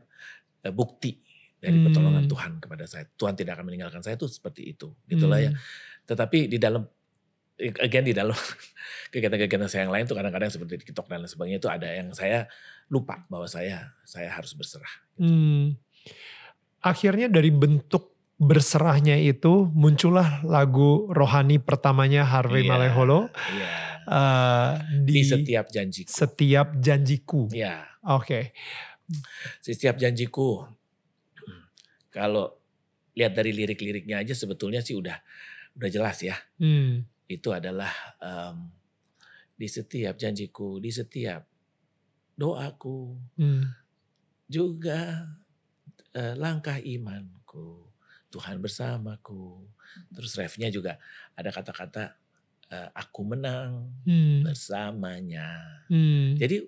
[0.63, 1.19] eh, bukti
[1.59, 1.85] dari hmm.
[1.91, 5.51] pertolongan Tuhan kepada saya Tuhan tidak akan meninggalkan saya itu seperti itu gitulah ya.
[5.51, 5.59] hmm.
[5.59, 6.87] ya tetapi di dalam
[7.57, 8.37] again di dalam
[9.13, 12.07] kegiatan-kegiatan saya yang lain tuh kadang-kadang seperti di TikTok dan lain sebagainya itu ada yang
[12.13, 12.45] saya
[12.87, 14.93] lupa bahwa saya saya harus berserah.
[15.17, 15.25] Gitu.
[15.25, 15.65] Hmm.
[16.85, 23.19] Akhirnya dari bentuk berserahnya itu muncullah lagu rohani pertamanya Harvey yeah, Maleholo.
[23.33, 23.85] Yeah.
[24.07, 24.71] Uh,
[25.03, 26.07] di, di setiap janjiku.
[26.07, 27.41] Setiap janjiku.
[27.51, 27.57] Ya.
[27.57, 27.79] Yeah.
[28.05, 28.23] Oke.
[28.23, 28.43] Okay.
[29.65, 30.69] Setiap janjiku.
[32.13, 32.55] Kalau
[33.17, 35.17] lihat dari lirik-liriknya aja sebetulnya sih udah
[35.73, 36.37] udah jelas ya.
[36.61, 37.91] Hmm itu adalah
[38.23, 38.71] um,
[39.57, 41.43] di setiap janjiku, di setiap
[42.37, 43.63] doaku, hmm.
[44.47, 45.27] juga
[46.15, 47.89] uh, langkah imanku,
[48.31, 49.65] Tuhan bersamaku.
[50.13, 50.99] Terus refnya juga
[51.33, 52.15] ada kata-kata
[52.71, 54.47] uh, aku menang hmm.
[54.47, 55.83] bersamanya.
[55.89, 56.37] Hmm.
[56.37, 56.63] Jadi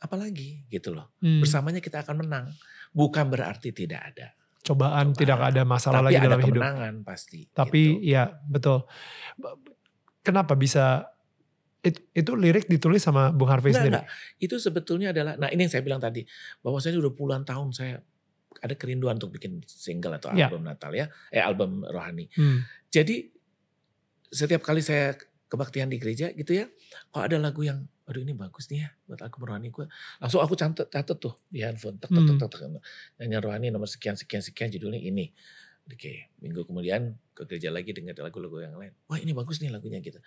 [0.00, 1.44] apalagi gitu loh, hmm.
[1.44, 2.46] bersamanya kita akan menang.
[2.90, 4.37] Bukan berarti tidak ada
[4.68, 5.16] cobaan, cobaan.
[5.16, 6.62] tidak ada masalah Tapi lagi ada dalam hidup.
[7.08, 7.40] pasti.
[7.48, 8.12] Tapi gitu.
[8.12, 8.84] ya betul.
[10.20, 11.08] Kenapa bisa
[11.80, 13.98] it, itu lirik ditulis sama Bung Harvey enggak, sendiri?
[14.04, 14.36] Enggak.
[14.36, 16.26] Itu sebetulnya adalah, nah ini yang saya bilang tadi,
[16.60, 18.02] bahwa saya udah puluhan tahun saya
[18.58, 20.50] ada kerinduan untuk bikin single atau ya.
[20.50, 20.68] album ya.
[20.74, 22.26] Natal ya, eh album rohani.
[22.34, 22.66] Hmm.
[22.90, 23.30] Jadi
[24.28, 25.14] setiap kali saya
[25.48, 26.66] kebaktian di gereja gitu ya,
[27.08, 29.84] kok ada lagu yang aduh ini bagus nih ya buat aku rohani gue
[30.16, 32.82] langsung aku catat catat tuh di handphone tek tek tek tek, tek.
[33.20, 35.28] nyanyi rohani nomor sekian sekian sekian judulnya ini.
[35.88, 38.92] Oke minggu kemudian ke gereja lagi dengar lagu-lagu yang lain.
[39.08, 40.20] Wah ini bagus nih lagunya gitu.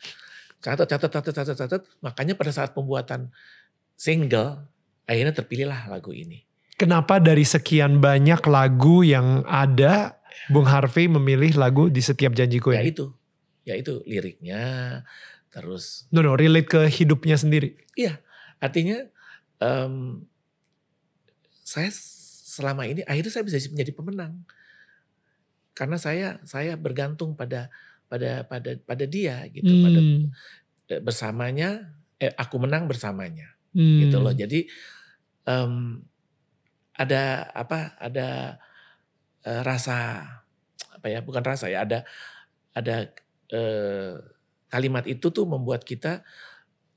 [0.62, 3.34] Catat catat catat catat catat makanya pada saat pembuatan
[3.98, 4.70] single
[5.10, 6.46] akhirnya terpilihlah lagu ini.
[6.78, 12.82] Kenapa dari sekian banyak lagu yang ada Bung Harvey memilih lagu di setiap janjiku ya
[12.82, 13.14] itu
[13.62, 14.64] ya itu liriknya
[15.52, 18.24] terus no no relate ke hidupnya sendiri iya
[18.64, 19.06] artinya
[19.60, 20.24] um,
[21.62, 21.92] saya
[22.52, 24.34] selama ini akhirnya saya bisa menjadi pemenang
[25.72, 27.72] karena saya saya bergantung pada
[28.12, 29.84] pada pada pada dia gitu hmm.
[29.88, 30.02] pada
[31.00, 34.00] bersamanya eh, aku menang bersamanya hmm.
[34.08, 34.68] gitu loh jadi
[35.48, 36.04] um,
[36.92, 38.60] ada apa ada
[39.48, 40.28] uh, rasa
[40.92, 42.04] apa ya bukan rasa ya ada
[42.76, 43.10] ada
[43.56, 44.20] uh,
[44.72, 46.24] kalimat itu tuh membuat kita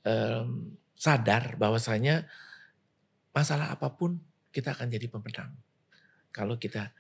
[0.07, 2.25] um, sadar bahwasanya
[3.35, 4.23] masalah apa pun
[4.55, 5.51] kita akan jadi pemenang
[6.31, 6.95] kalau kita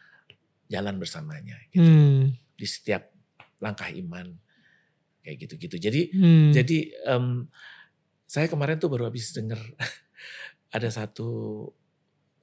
[0.66, 2.34] jalan bersamanya gitu hmm.
[2.58, 3.14] di setiap
[3.62, 4.34] langkah iman
[5.22, 6.50] kayak gitu-gitu jadi hmm.
[6.50, 6.78] jadi
[7.14, 7.46] um,
[8.26, 9.62] saya kemarin tuh baru habis dengar
[10.76, 11.70] ada satu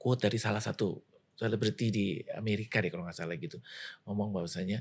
[0.00, 1.04] quote dari salah satu
[1.36, 3.60] selebriti di Amerika deh kalau nggak salah gitu
[4.08, 4.80] ngomong bahwasanya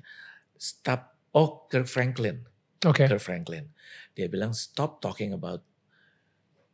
[0.55, 2.43] stop oh Kirk Franklin.
[2.81, 3.05] Okay.
[3.05, 3.69] Kirk Franklin
[4.13, 5.61] dia bilang stop talking about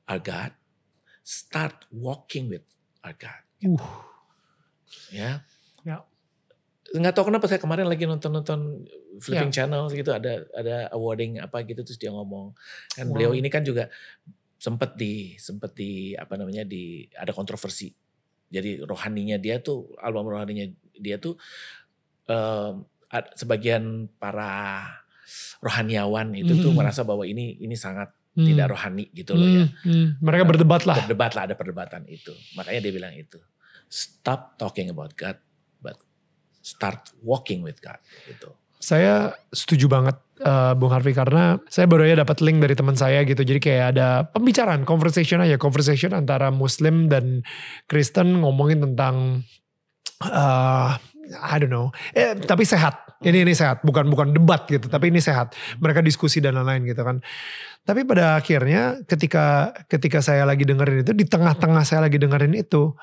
[0.08, 0.56] our God
[1.22, 2.64] start walking with
[3.04, 3.76] our God gitu.
[3.76, 4.04] Uh.
[5.12, 5.44] ya
[5.84, 6.04] Ya.
[6.88, 8.88] nggak tahu kenapa saya kemarin lagi nonton nonton
[9.20, 9.64] flipping Ya.
[9.64, 12.56] channel gitu ada ada awarding apa gitu terus dia ngomong
[12.96, 13.14] kan Wow.
[13.16, 13.92] beliau ini kan juga
[14.56, 17.92] sempat di sempat di apa namanya di ada kontroversi
[18.48, 21.36] jadi rohaninya dia tuh album rohaninya dia tuh
[23.08, 24.88] ad- sebagian para
[25.60, 26.78] rohaniawan itu tuh Mhm.
[26.78, 28.46] merasa bahwa ini ini sangat Hmm.
[28.46, 30.08] tidak rohani gitu loh ya Hmm, hmm.
[30.22, 31.02] Mereka berdebat lah.
[31.02, 33.42] berdebat lah ada perdebatan itu makanya dia bilang itu
[33.90, 35.42] stop talking about God
[35.80, 35.98] but
[36.62, 42.22] start walking with God gitu Saya setuju banget eh, Bung Harvey karena saya baru aja
[42.22, 43.42] dapat link dari teman saya gitu.
[43.42, 47.42] Jadi kayak ada pembicaraan, conversation aja, conversation antara Muslim dan
[47.90, 49.42] Kristen ngomongin tentang
[50.22, 50.92] eh
[51.28, 51.90] I don't know.
[52.14, 53.02] Eh, tapi sehat.
[53.18, 55.58] Ini ini sehat, bukan bukan debat gitu, tapi ini sehat.
[55.82, 57.18] Mereka diskusi dan lain-lain gitu kan.
[57.82, 62.94] Tapi pada akhirnya ketika ketika saya lagi dengerin itu di tengah-tengah saya lagi dengerin itu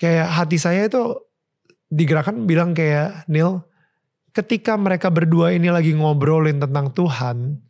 [0.00, 1.18] kayak hati saya itu
[1.92, 3.68] digerakkan bilang kayak Neil
[4.34, 7.62] ketika mereka berdua ini lagi ngobrolin tentang Tuhan,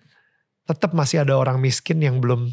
[0.64, 2.48] tetap masih ada orang miskin yang belum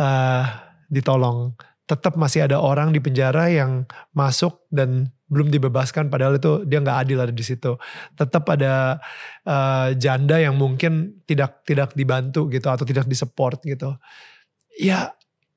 [0.00, 0.44] eh,
[0.88, 1.52] ditolong.
[1.84, 3.84] Tetap masih ada orang di penjara yang
[4.16, 7.76] masuk dan belum dibebaskan padahal itu dia nggak adil ada di situ.
[8.16, 9.00] Tetap ada
[9.44, 13.96] eh, janda yang mungkin tidak tidak dibantu gitu atau tidak disupport gitu.
[14.80, 15.12] Ya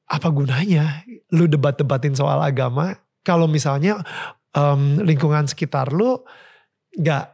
[0.07, 1.03] apa gunanya
[1.35, 2.95] lu debat-debatin soal agama
[3.27, 3.99] kalau misalnya
[4.55, 6.23] em, lingkungan sekitar lu
[6.95, 7.25] nggak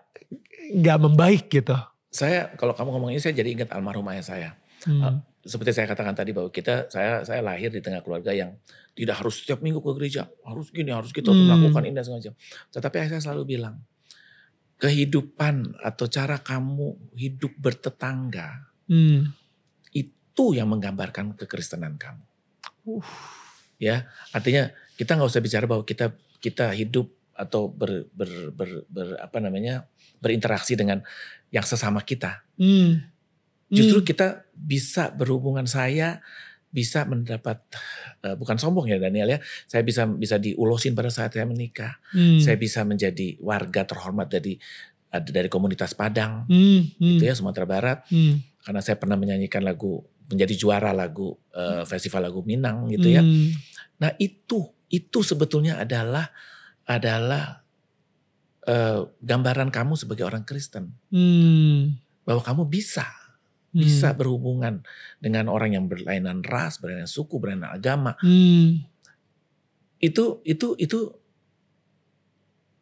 [0.81, 1.77] nggak membaik gitu.
[2.09, 4.49] saya kalau kamu ngomong ini saya jadi ingat almarhum ayah saya
[4.83, 5.23] Hmm.
[5.43, 8.55] Seperti saya katakan tadi bahwa kita saya saya lahir di tengah keluarga yang
[8.95, 11.43] tidak harus setiap minggu ke gereja harus gini harus kita Hmm.
[11.43, 12.35] melakukan ini dan segala macam
[12.71, 13.75] tetapi saya selalu bilang
[14.79, 19.31] kehidupan atau cara kamu hidup bertetangga Hmm.
[19.95, 22.23] itu yang menggambarkan kekristenan kamu
[22.83, 22.99] Uh.
[23.79, 29.17] ya artinya kita nggak usah bicara bahwa kita kita hidup atau ber, ber, ber, ber-
[29.17, 29.87] apa namanya
[30.19, 30.99] berinteraksi dengan
[31.47, 33.07] yang sesama kita Hmm.
[33.73, 34.07] Justru Hmm.
[34.07, 36.21] kita bisa berhubungan saya
[36.69, 37.61] bisa mendapat
[38.25, 42.41] eh, bukan sombong ya Daniel ya saya bisa bisa diulosin pada saat saya menikah Hmm.
[42.41, 44.57] saya bisa menjadi warga terhormat dari
[45.09, 46.89] ada dari komunitas Padang Hmm.
[46.97, 47.17] Hmm.
[47.17, 48.41] gitu ya Sumatera Barat Hmm.
[48.61, 53.53] karena saya pernah menyanyikan lagu menjadi juara lagu eh, festival lagu Minang gitu ya Hmm.
[54.01, 56.33] Nah itu itu sebetulnya adalah
[56.83, 57.61] adalah
[58.63, 61.99] eh, gambaran kamu sebagai orang Kristen Hmm.
[62.23, 63.05] bahwa kamu bisa
[63.73, 63.81] Hmm.
[63.81, 64.85] bisa berhubungan
[65.17, 68.13] dengan orang yang berlainan ras, berlainan suku, berlainan agama.
[68.21, 68.85] Hmm.
[69.97, 71.17] Itu itu itu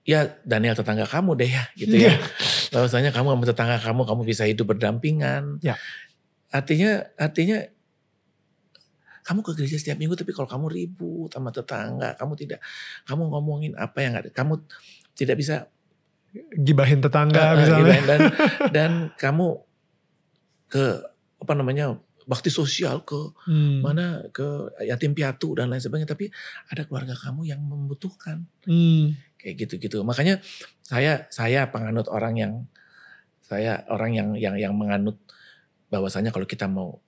[0.03, 2.11] ya Daniel tetangga kamu deh ya gitu ya.
[2.11, 2.13] Iya.
[2.75, 5.63] Bahwasanya kamu sama tetangga kamu kamu bisa hidup berdampingan.
[5.63, 5.79] Ya.
[6.51, 7.63] Artinya artinya
[9.23, 12.59] kamu ke gereja setiap minggu tapi kalau kamu ribut sama tetangga, kamu tidak
[13.07, 14.59] kamu ngomongin apa yang ada, kamu
[15.15, 15.71] tidak bisa
[16.55, 17.91] Gibahin tetangga eh, misalnya.
[17.91, 18.21] gitu, dan
[18.75, 19.70] dan kamu
[20.71, 21.03] ke
[21.37, 23.83] apa namanya bakti sosial ke Hmm.
[23.83, 24.45] mana ke
[24.81, 26.31] yatim piatu dan lain sebagainya tapi
[26.69, 29.17] ada keluarga kamu yang membutuhkan Hmm.
[29.35, 30.39] kayak gitu-gitu makanya
[30.81, 32.53] saya saya penganut orang yang
[33.41, 35.19] saya orang yang yang yang menganut
[35.89, 37.03] bahwasanya kalau kita mau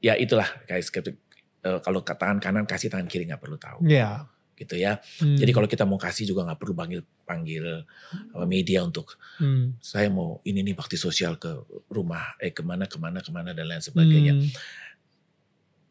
[0.00, 1.12] ya itulah guys gitu,
[1.60, 4.24] eh, kalau tangan kanan kasih tangan kiri nggak perlu tahu Ya.
[4.54, 5.34] Gitu ya Hmm.
[5.34, 7.82] jadi kalau kita mau kasih juga nggak perlu panggil panggil
[8.30, 9.74] apa, media untuk Hmm.
[9.82, 11.50] saya mau ini nih bakti sosial ke
[11.90, 14.48] rumah eh ke mana ke mana ke mana dan lain sebagainya Hmm.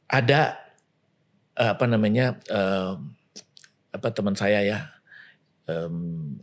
[0.08, 0.58] ada
[1.54, 3.13] eh, apa namanya em,
[3.93, 4.80] apa teman saya ya
[5.67, 6.39] em,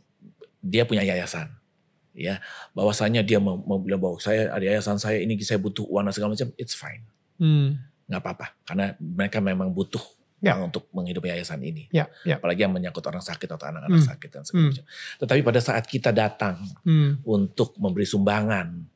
[0.61, 1.51] dia punya yayasan
[2.13, 2.43] ya
[2.75, 6.35] bahwasanya dia mau, mau bilang bahwa saya ada yayasan saya ini saya butuh uang segala
[6.37, 7.03] macam it's fine
[7.41, 7.81] Hmm.
[8.05, 10.03] nggak apa-apa karena mereka memang butuh
[10.41, 10.57] Ya.
[10.57, 12.41] untuk menghidupi yayasan ini Ya, ya.
[12.41, 14.09] apalagi yang menyangkut orang sakit atau anak-anak Hmm.
[14.09, 14.69] sakit dan segala Hmm.
[14.73, 14.85] macam
[15.21, 17.21] tetapi pada saat kita datang Hmm.
[17.23, 18.89] untuk memberi sumbangan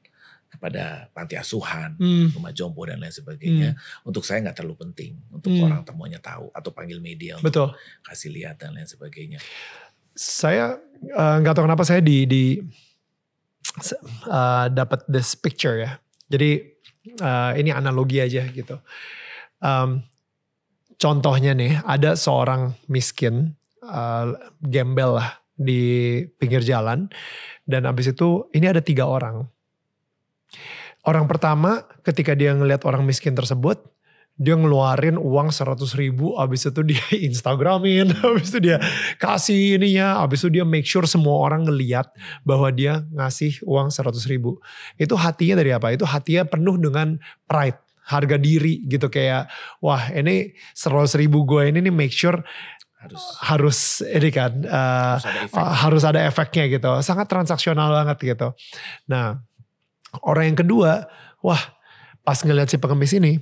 [0.48, 2.32] kepada panti asuhan Hmm.
[2.32, 5.66] rumah jompo dan lain sebagainya untuk saya nggak terlalu penting untuk Hmm.
[5.66, 7.68] orang temuannya tahu atau panggil media untuk Betul.
[8.02, 9.42] kasih lihat dan lain sebagainya
[10.14, 12.62] Saya eh, nggak tahu kenapa saya di di
[14.24, 15.98] eh, dapat this picture ya.
[16.24, 16.50] Jadi
[17.18, 18.78] eh, ini analogi aja gitu.
[19.58, 20.00] Em,
[21.00, 24.26] contohnya nih ada seorang miskin eh,
[24.64, 27.06] gembel lah di pinggir jalan
[27.64, 29.46] dan abis itu ini ada tiga orang.
[31.04, 33.76] Orang pertama ketika dia ngelihat orang miskin tersebut
[34.34, 38.82] dia ngeluarin uang 100 ribu, abis itu dia Instagramin, abis itu dia
[39.22, 42.10] kasih ininya, abis itu dia make sure semua orang ngeliat
[42.42, 44.58] bahwa dia ngasih uang 100 ribu.
[44.98, 45.94] Itu hatinya dari apa?
[45.94, 49.48] Itu hatinya penuh dengan pride, harga diri gitu kayak,
[49.80, 52.40] wah ini 100 ribu gue ini nih make sure
[53.04, 55.60] harus harus ini kan uh, harus, ada efek.
[55.60, 58.48] uh, harus ada efeknya gitu sangat transaksional banget gitu
[59.04, 59.44] nah
[60.24, 61.04] orang yang kedua
[61.44, 61.60] wah
[62.24, 63.36] pas ngeliat si pengemis ini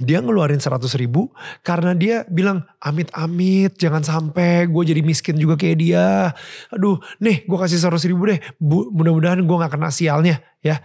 [0.00, 1.28] dia ngeluarin 100 ribu
[1.60, 6.32] karena dia bilang amit-amit jangan sampai gue jadi miskin juga kayak dia.
[6.72, 10.80] Aduh nih gue kasih 100 ribu deh mudah-mudahan gue gak kena sialnya ya.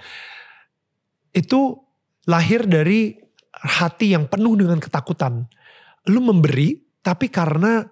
[1.31, 1.86] Itu
[2.27, 3.15] lahir dari
[3.55, 5.47] hati yang penuh dengan ketakutan.
[6.11, 7.87] Lu memberi tapi karena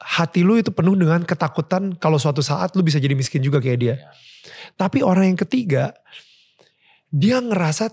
[0.00, 3.78] hati lu itu penuh dengan ketakutan kalau suatu saat lu bisa jadi miskin juga kayak
[3.78, 3.96] dia.
[4.74, 5.92] Tapi orang yang ketiga
[7.12, 7.92] dia ngerasa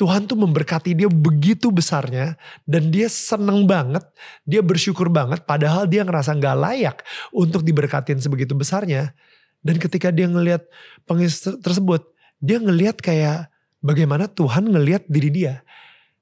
[0.00, 2.32] Tuhan tuh memberkati dia begitu besarnya
[2.64, 4.00] dan dia seneng banget,
[4.48, 6.96] dia bersyukur banget padahal dia ngerasa gak layak
[7.36, 9.12] untuk diberkatin sebegitu besarnya.
[9.60, 10.64] Dan ketika dia ngelihat
[11.04, 12.00] pengis tersebut,
[12.40, 13.49] dia ngelihat kayak
[13.84, 15.64] bagaimana Tuhan ngelihat diri dia.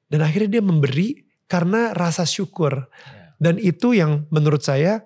[0.09, 2.89] Dan akhirnya dia memberi karena rasa syukur.
[2.89, 3.37] Ya.
[3.37, 5.05] Dan itu yang menurut saya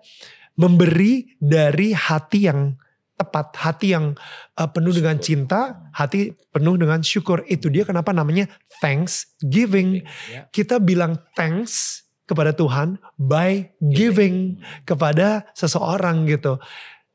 [0.54, 2.78] memberi dari hati yang
[3.18, 4.14] tepat, hati yang
[4.58, 5.00] uh, penuh syukur.
[5.02, 5.60] dengan cinta,
[5.94, 7.42] hati penuh dengan syukur.
[7.46, 8.46] Itu dia kenapa namanya
[8.82, 10.06] thanksgiving.
[10.30, 10.46] Yeah.
[10.54, 16.56] Kita bilang thanks kepada Tuhan by giving kepada seseorang gitu.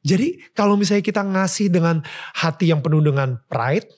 [0.08, 2.00] Jadi kalau misalnya kita ngasih dengan
[2.38, 3.90] hati yang penuh dengan pride,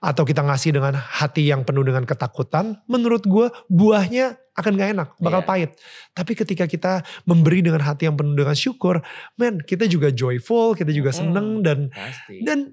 [0.00, 5.08] atau kita ngasih dengan hati yang penuh dengan ketakutan, menurut gue buahnya akan gak enak,
[5.20, 5.48] bakal yeah.
[5.48, 5.70] pahit.
[6.16, 9.04] Tapi ketika kita memberi dengan hati yang penuh dengan syukur,
[9.36, 12.40] men, kita juga joyful, kita juga seneng dan pasti.
[12.40, 12.72] dan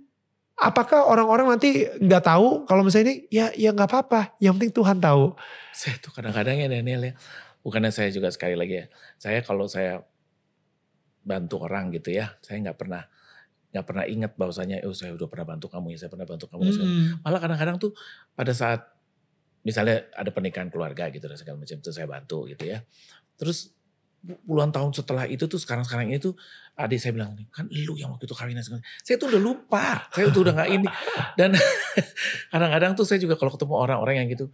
[0.56, 4.98] apakah orang-orang nanti nggak tahu kalau misalnya ini ya ya nggak apa-apa, yang penting Tuhan
[5.04, 5.36] tahu.
[5.76, 7.14] Saya tuh kadang-kadang ya Daniel ya,
[7.68, 8.86] bukannya saya juga sekali lagi ya,
[9.20, 10.08] saya kalau saya
[11.24, 13.12] bantu orang gitu ya, saya nggak pernah
[13.74, 16.62] nggak pernah ingat bahwasanya oh saya udah pernah bantu kamu ya saya pernah bantu kamu
[16.70, 17.26] hmm.
[17.26, 17.92] malah kadang-kadang tuh
[18.38, 18.94] pada saat
[19.64, 22.84] misalnya ada pernikahan keluarga gitu dan segala macam itu saya bantu gitu ya.
[23.40, 23.72] Terus
[24.24, 26.36] puluhan tahun setelah itu tuh sekarang-sekarang ini tuh
[26.80, 28.56] adik saya bilang kan lu yang waktu itu kawin
[29.04, 30.88] saya tuh udah lupa saya tuh udah nggak ini.
[31.40, 31.56] Dan
[32.52, 34.52] kadang-kadang tuh saya juga kalau ketemu orang-orang yang gitu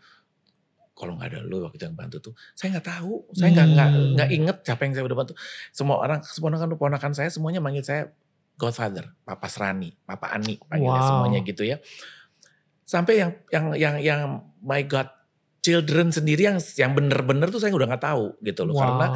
[0.94, 4.10] kalau nggak ada lu waktu itu yang bantu tuh saya nggak tahu saya nggak hmm.
[4.20, 5.34] nggak inget siapa yang saya udah bantu.
[5.74, 8.14] Semua orang semua orang ponakan saya semuanya manggil saya
[8.60, 11.08] Godfather, Papa Serani, Papa Ani, panggilnya wow.
[11.08, 11.80] semuanya gitu ya.
[12.84, 14.22] Sampai yang yang yang yang
[14.60, 15.08] my God
[15.64, 18.84] children sendiri yang yang bener-bener tuh saya udah nggak tahu gitu loh wow.
[18.84, 19.08] karena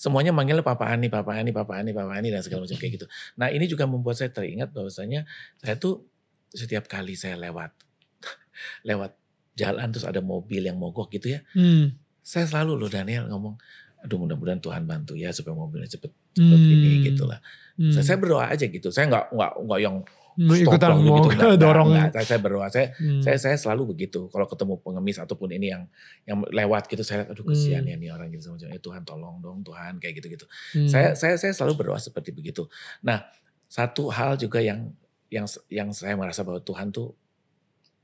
[0.00, 3.06] semuanya manggilnya Papa Ani, Papa Ani, Papa Ani, Papa Ani dan segala macam kayak gitu.
[3.36, 5.28] Nah ini juga membuat saya teringat bahwasanya
[5.60, 6.08] saya tuh
[6.48, 7.76] setiap kali saya lewat
[8.88, 9.12] lewat
[9.58, 11.98] jalan terus ada mobil yang mogok gitu ya, hmm.
[12.22, 13.58] saya selalu loh Daniel ngomong,
[14.06, 16.74] aduh mudah-mudahan Tuhan bantu ya supaya mobilnya cepet cepet hmm.
[16.78, 17.42] ini gitu lah.
[17.74, 17.90] Hmm.
[17.90, 18.88] Saya, saya berdoa aja gitu.
[18.94, 19.96] Saya nggak nggak nggak yang
[20.38, 21.28] ikutan mau gitu.
[21.34, 21.88] Enggak, dorong.
[21.90, 22.66] Enggak, saya, saya berdoa.
[22.70, 23.22] Saya, hmm.
[23.26, 24.30] saya saya selalu begitu.
[24.30, 25.82] Kalau ketemu pengemis ataupun ini yang
[26.22, 27.90] yang lewat gitu, saya aduh kesian hmm.
[27.90, 28.68] ya nih orang gitu semacam.
[28.70, 30.46] Eh Tuhan tolong dong Tuhan kayak gitu gitu.
[30.78, 30.86] Hmm.
[30.86, 32.70] Saya saya saya selalu berdoa seperti begitu.
[33.02, 33.26] Nah
[33.66, 34.94] satu hal juga yang
[35.28, 37.12] yang yang saya merasa bahwa Tuhan tuh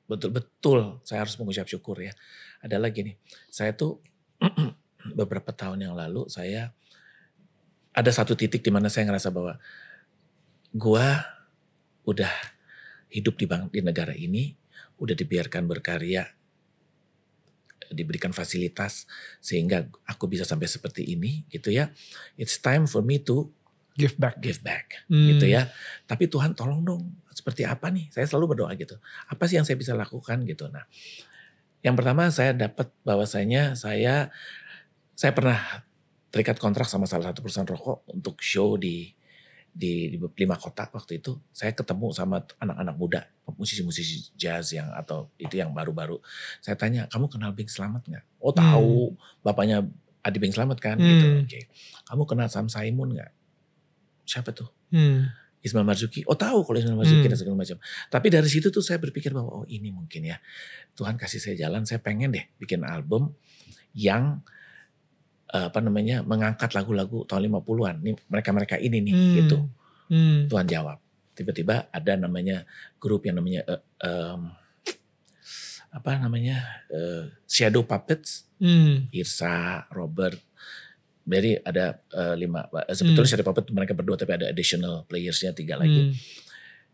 [0.05, 2.13] betul-betul saya harus mengucap syukur ya.
[2.61, 3.15] Adalah gini,
[3.49, 4.03] saya tuh
[5.19, 6.73] beberapa tahun yang lalu saya
[7.95, 9.57] ada satu titik di mana saya ngerasa bahwa
[10.75, 11.23] gua
[12.05, 12.31] udah
[13.15, 14.51] hidup di bang, di negara ini,
[14.99, 16.27] udah dibiarkan berkarya,
[17.95, 19.07] diberikan fasilitas
[19.39, 21.95] sehingga aku bisa sampai seperti ini gitu ya.
[22.35, 23.55] It's time for me to
[23.95, 25.39] give back, give back hmm.
[25.39, 25.71] gitu ya.
[26.11, 28.11] Tapi Tuhan tolong dong, seperti apa nih?
[28.11, 28.99] Saya selalu berdoa gitu.
[29.31, 30.67] Apa sih yang saya bisa lakukan gitu.
[30.67, 30.85] Nah,
[31.87, 34.35] yang pertama saya dapat bahwasanya saya
[35.15, 35.87] saya pernah
[36.35, 39.15] terikat kontrak sama salah satu perusahaan rokok untuk show di
[39.75, 41.39] di, di lima kota waktu itu.
[41.55, 43.23] Saya ketemu sama anak-anak muda
[43.55, 46.19] musisi-musisi jazz yang atau itu yang baru-baru.
[46.59, 48.25] Saya tanya kamu kenal Bing Slamet nggak?
[48.43, 49.15] Oh tahu.
[49.15, 49.43] Hmm.
[49.47, 49.87] bapaknya
[50.27, 50.99] Adi Bing Slamet kan?
[50.99, 51.07] Hmm.
[51.07, 51.47] gitu oke.
[51.47, 51.63] Okay.
[52.11, 53.31] kamu kenal Sam Simon nggak?
[54.27, 54.71] Siapa tuh?
[54.91, 55.31] Hmm.
[55.65, 56.27] Ismail Marzuki.
[56.29, 57.31] Oh tahu kalau Ismail Marzuki hmm.
[57.31, 57.79] dan segala macam.
[58.11, 60.37] Tapi dari situ tuh saya berpikir bahwa oh ini mungkin ya.
[60.99, 61.87] Tuhan kasih saya jalan.
[61.87, 63.33] Saya pengen deh bikin album
[63.95, 64.45] yang
[65.55, 67.97] apa namanya mengangkat lagu-lagu tahun 50-an.
[68.03, 69.35] Nih mereka-mereka ini nih hmm.
[69.39, 69.59] gitu.
[70.11, 70.51] Hmm.
[70.51, 70.99] Tuhan jawab.
[71.35, 72.67] Tiba-tiba ada namanya
[72.99, 74.51] grup yang namanya uh, um,
[75.95, 76.59] apa namanya
[76.91, 79.15] uh, Shadow Puppets, hmm.
[79.15, 80.35] Irsa, Robert.
[81.25, 82.67] Jadi ada uh, lima.
[82.91, 83.31] Sebetulnya hmm.
[83.31, 86.11] Shadow Puppets mereka berdua tapi ada additional playersnya tiga lagi.
[86.11, 86.15] Hmm.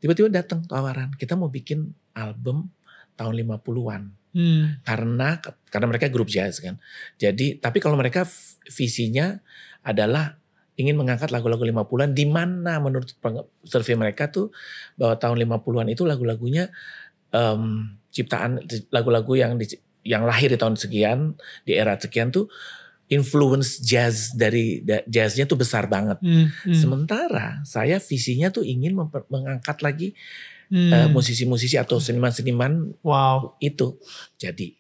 [0.00, 2.68] Tiba-tiba datang tawaran kita mau bikin album
[3.16, 4.84] tahun 50-an hmm.
[4.86, 6.76] karena karena mereka grup jazz kan.
[7.16, 8.26] Jadi tapi kalau mereka
[8.70, 9.38] visinya
[9.80, 10.40] adalah
[10.80, 13.12] ingin mengangkat lagu-lagu 50-an di mana menurut
[13.68, 14.48] survei mereka tuh
[14.96, 16.72] bahwa tahun 50-an itu lagu-lagunya
[17.36, 19.68] um, ciptaan lagu-lagu yang di,
[20.02, 21.36] yang lahir di tahun sekian
[21.68, 22.48] di era sekian tuh
[23.10, 26.22] influence jazz dari jazznya tuh besar banget.
[26.22, 26.78] Hmm, hmm.
[26.78, 28.94] Sementara saya visinya tuh ingin
[29.28, 30.08] mengangkat lagi
[30.70, 30.90] hmm.
[30.90, 33.98] uh, musisi-musisi atau seniman-seniman wow itu
[34.38, 34.72] jadi.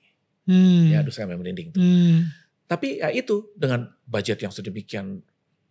[0.46, 0.90] Hmm.
[0.90, 1.82] Ya aduh saya merinding tuh.
[1.82, 2.30] Hmm.
[2.70, 5.20] Tapi ya itu dengan budget yang sedemikian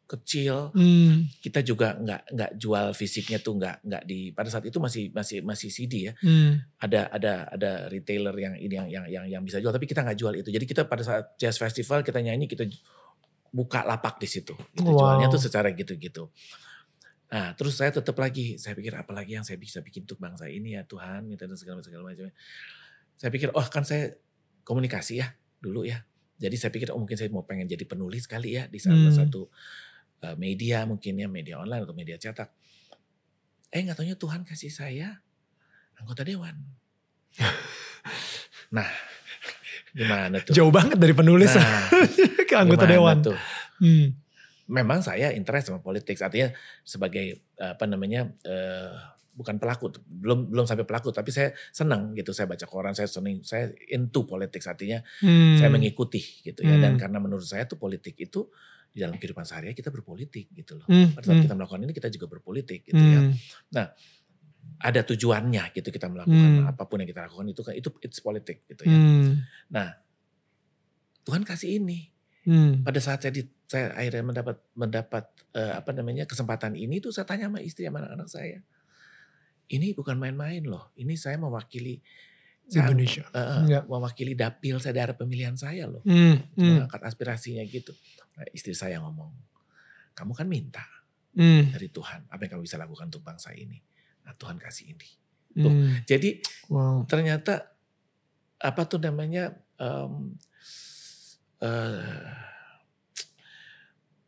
[0.10, 0.74] kecil.
[0.74, 1.30] Hmm.
[1.38, 5.46] Kita juga nggak nggak jual fisiknya tuh nggak nggak di pada saat itu masih masih
[5.46, 6.14] masih CD ya.
[6.20, 6.60] Hmm.
[6.82, 10.18] Ada ada ada retailer yang ini yang yang yang yang bisa jual tapi kita nggak
[10.18, 10.50] jual itu.
[10.50, 12.66] Jadi kita pada saat jazz festival kita nyanyi kita
[13.54, 14.58] buka lapak di situ.
[14.74, 14.98] Kita wow.
[14.98, 16.30] jualnya tuh secara gitu-gitu.
[17.30, 20.50] Nah, terus saya tetap lagi, saya pikir apa lagi yang saya bisa bikin untuk bangsa
[20.50, 22.34] ini ya Tuhan, minta dan segala segala macam.
[23.16, 24.18] Saya pikir, oh kan saya
[24.66, 26.02] komunikasi ya dulu ya.
[26.42, 29.14] Jadi saya pikir, oh mungkin saya mau pengen jadi penulis kali ya di salah hmm.
[29.14, 29.46] satu
[30.36, 32.52] media mungkin ya media online atau media cetak.
[33.70, 35.22] Eh nggak taunya Tuhan kasih saya
[36.00, 36.56] anggota dewan.
[38.76, 38.88] nah,
[39.94, 40.56] gimana tuh?
[40.56, 41.88] Jauh banget dari penulis nah,
[42.50, 43.22] ke anggota dewan.
[43.22, 43.38] Tuh?
[43.80, 44.18] Hmm.
[44.70, 46.54] Memang saya interest sama politik, artinya
[46.86, 48.94] sebagai apa namanya uh,
[49.34, 52.30] bukan pelaku, belum belum sampai pelaku, tapi saya senang gitu.
[52.36, 55.58] Saya baca koran, saya senang, saya into politik, artinya hmm.
[55.58, 56.78] saya mengikuti gitu ya.
[56.78, 56.84] Hmm.
[56.86, 58.46] Dan karena menurut saya tuh politik itu
[58.90, 60.88] di dalam kehidupan sehari kita berpolitik gitu loh.
[60.90, 61.46] Hmm, Pada saat hmm.
[61.46, 63.22] kita melakukan ini kita juga berpolitik gitu ya.
[63.22, 63.32] hmm.
[63.32, 63.78] ya.
[63.78, 63.86] Nah,
[64.80, 66.72] ada tujuannya gitu kita melakukan hmm.
[66.72, 68.98] apa pun yang kita lakukan itu kan itu it's politik gitu ya.
[68.98, 69.46] Hmm.
[69.72, 69.88] Nah,
[71.24, 72.10] Tuhan kasih ini.
[72.48, 72.84] Hmm.
[72.86, 75.26] Pada saat saya di, saya akhirnya mendapat mendapat
[75.56, 78.60] uh, apa namanya kesempatan ini tuh saya tanya sama istri sama anak-anak saya.
[79.70, 80.90] Ini bukan main-main loh.
[80.98, 82.02] Ini saya mewakili
[82.70, 83.26] Indonesia.
[83.34, 83.80] Uh, ya.
[83.86, 86.02] Mewakili dapil saya daerah pemilihan saya loh.
[86.06, 86.86] Hmm, hmm.
[86.86, 87.94] Mengangkat aspirasinya gitu.
[88.38, 89.30] Nah, istri saya ngomong,
[90.14, 90.86] kamu kan minta
[91.34, 91.74] hmm.
[91.74, 92.30] dari Tuhan.
[92.30, 93.78] Apa yang kamu bisa lakukan untuk bangsa ini?
[94.26, 95.10] Nah Tuhan kasih ini.
[95.50, 96.06] Tuh, hmm.
[96.06, 96.30] Jadi
[96.70, 97.10] wow.
[97.10, 97.74] ternyata
[98.60, 100.38] apa tuh namanya um,
[101.64, 102.40] uh,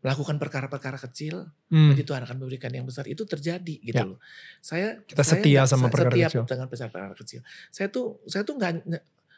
[0.01, 1.93] melakukan perkara-perkara kecil, hmm.
[1.93, 3.05] nanti Tuhan akan memberikan yang besar.
[3.05, 4.09] Itu terjadi gitu ya.
[4.09, 4.19] loh.
[4.57, 6.43] Saya kita setia saya, sama perkara setia kecil.
[6.49, 7.39] dengan perkara kecil.
[7.69, 8.71] Saya tuh saya tuh nggak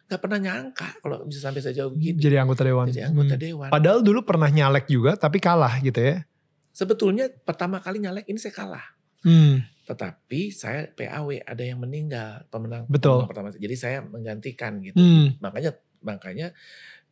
[0.07, 2.15] nggak pernah nyangka kalau bisa sampai sejauh begini.
[2.19, 2.85] Jadi anggota dewan.
[2.87, 3.43] Jadi anggota hmm.
[3.43, 3.69] dewan.
[3.75, 6.23] Padahal dulu pernah nyalek juga, tapi kalah gitu ya.
[6.71, 8.85] Sebetulnya pertama kali nyalek ini saya kalah.
[9.23, 9.67] Hmm.
[9.83, 13.27] Tetapi saya PAW ada yang meninggal pemenang, Betul.
[13.27, 13.47] pemenang pertama.
[13.51, 14.95] Jadi saya menggantikan gitu.
[14.95, 15.35] Hmm.
[15.43, 16.51] Makanya makanya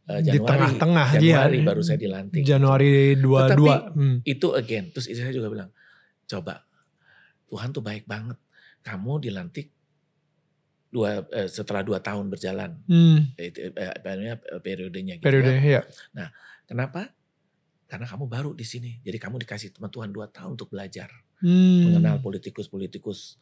[0.07, 1.65] uh, Januari, di tengah-tengah Januari ya.
[1.67, 2.41] baru saya dilantik.
[2.41, 3.21] Januari 22.
[3.21, 4.17] Tetapi hmm.
[4.25, 5.69] itu again, terus istri saya juga bilang,
[6.25, 6.65] coba
[7.51, 8.39] Tuhan tuh baik banget.
[8.81, 9.69] Kamu dilantik
[10.91, 13.39] dua eh, setelah dua tahun berjalan, hmm.
[13.39, 15.17] eh, eh, periodenya.
[15.17, 15.79] Gitu Periode, ya.
[15.79, 15.81] ya.
[16.11, 16.27] Nah,
[16.67, 17.15] kenapa?
[17.87, 21.11] Karena kamu baru di sini, jadi kamu dikasih teman Tuhan dua tahun untuk belajar,
[21.43, 21.91] hmm.
[21.91, 23.39] mengenal politikus-politikus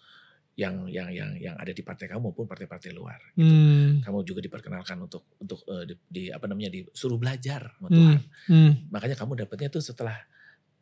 [0.59, 3.15] yang yang yang yang ada di partai kamu maupun partai-partai luar.
[3.31, 3.47] Gitu.
[3.47, 4.03] Hmm.
[4.03, 7.95] Kamu juga diperkenalkan untuk untuk uh, di, di apa namanya disuruh belajar sama hmm.
[7.95, 8.19] Tuhan.
[8.51, 8.71] Hmm.
[8.91, 10.19] Makanya kamu dapatnya tuh setelah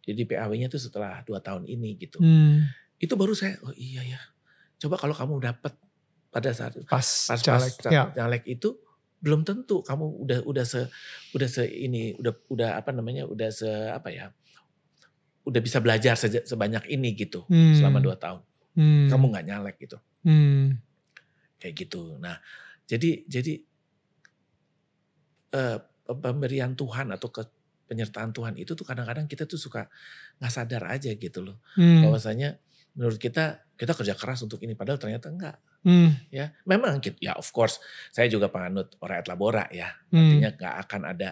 [0.02, 2.18] jadi PAW-nya tuh setelah dua tahun ini gitu.
[2.18, 2.66] Hmm.
[2.98, 4.22] Itu baru saya oh iya ya.
[4.82, 5.78] Coba kalau kamu dapat
[6.34, 8.04] pada saat pas pas caleg, pas, ya.
[8.18, 8.82] caleg itu
[9.22, 10.82] belum tentu kamu udah udah se
[11.34, 14.30] udah se ini udah udah apa namanya udah se apa ya
[15.48, 17.82] udah bisa belajar sebanyak ini gitu hmm.
[17.82, 18.46] selama dua tahun
[18.78, 19.10] hmm.
[19.10, 20.78] kamu nggak nyalek gitu hmm.
[21.58, 22.38] kayak gitu nah
[22.86, 23.54] jadi jadi
[25.58, 27.44] uh, pemberian Tuhan atau ke
[27.88, 29.90] penyertaan Tuhan itu tuh kadang-kadang kita tuh suka
[30.40, 32.08] nggak sadar aja gitu loh hmm.
[32.08, 32.60] bahwasanya
[32.94, 36.32] menurut kita kita kerja keras untuk ini padahal ternyata enggak hmm.
[36.32, 37.82] ya memang ya of course
[38.14, 40.16] saya juga penganut ora et labora ya hmm.
[40.16, 41.30] artinya nggak akan ada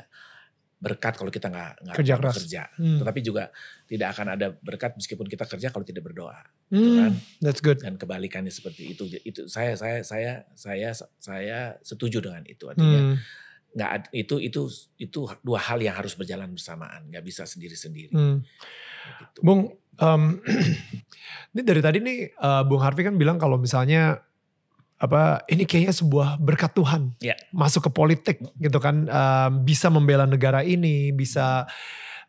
[0.85, 2.35] berkat kalau kita nggak nggak kerja keras.
[2.37, 2.63] kerja.
[2.77, 2.99] Hmm.
[3.01, 3.43] Tetapi juga
[3.89, 6.37] tidak akan ada berkat meskipun kita kerja kalau tidak berdoa.
[6.69, 6.85] Gitu hmm.
[6.85, 7.13] Gitu kan?
[7.41, 7.79] That's good.
[7.81, 9.05] Dan kebalikannya seperti itu.
[9.21, 10.89] Itu saya saya saya saya
[11.19, 12.65] saya setuju dengan itu.
[12.69, 13.15] Artinya hmm.
[13.75, 14.21] nggak hmm.
[14.21, 14.61] itu itu
[14.97, 17.05] itu dua hal yang harus berjalan bersamaan.
[17.09, 18.13] Nggak bisa sendiri sendiri.
[18.13, 18.41] Hmm.
[19.05, 19.39] Gitu.
[19.45, 19.69] Bung,
[20.01, 20.23] um,
[21.53, 24.25] ini dari tadi nih uh, Bung Harvey kan bilang kalau misalnya
[24.95, 27.35] apa ini kayaknya sebuah berkat Tuhan yeah.
[27.51, 31.67] masuk ke politik gitu kan uh, bisa membela negara ini bisa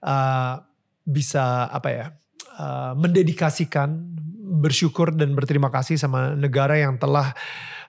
[0.03, 0.55] uh,
[1.07, 2.07] bisa apa ya
[2.59, 4.16] uh, mendedikasikan
[4.57, 7.37] bersyukur dan berterima kasih sama negara yang telah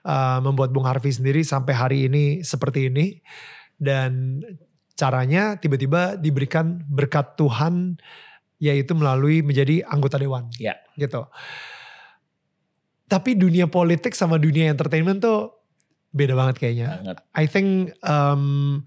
[0.04, 3.18] uh, membuat Bung Harvey sendiri sampai hari ini seperti ini
[3.80, 4.42] dan
[4.98, 7.96] caranya tiba-tiba diberikan berkat Tuhan
[8.58, 10.76] yaitu melalui menjadi anggota dewan yeah.
[10.98, 11.24] gitu
[13.08, 15.58] tapi dunia politik sama dunia entertainment tuh
[16.12, 17.00] beda banget kayaknya.
[17.00, 17.16] Banget.
[17.32, 18.84] I think um,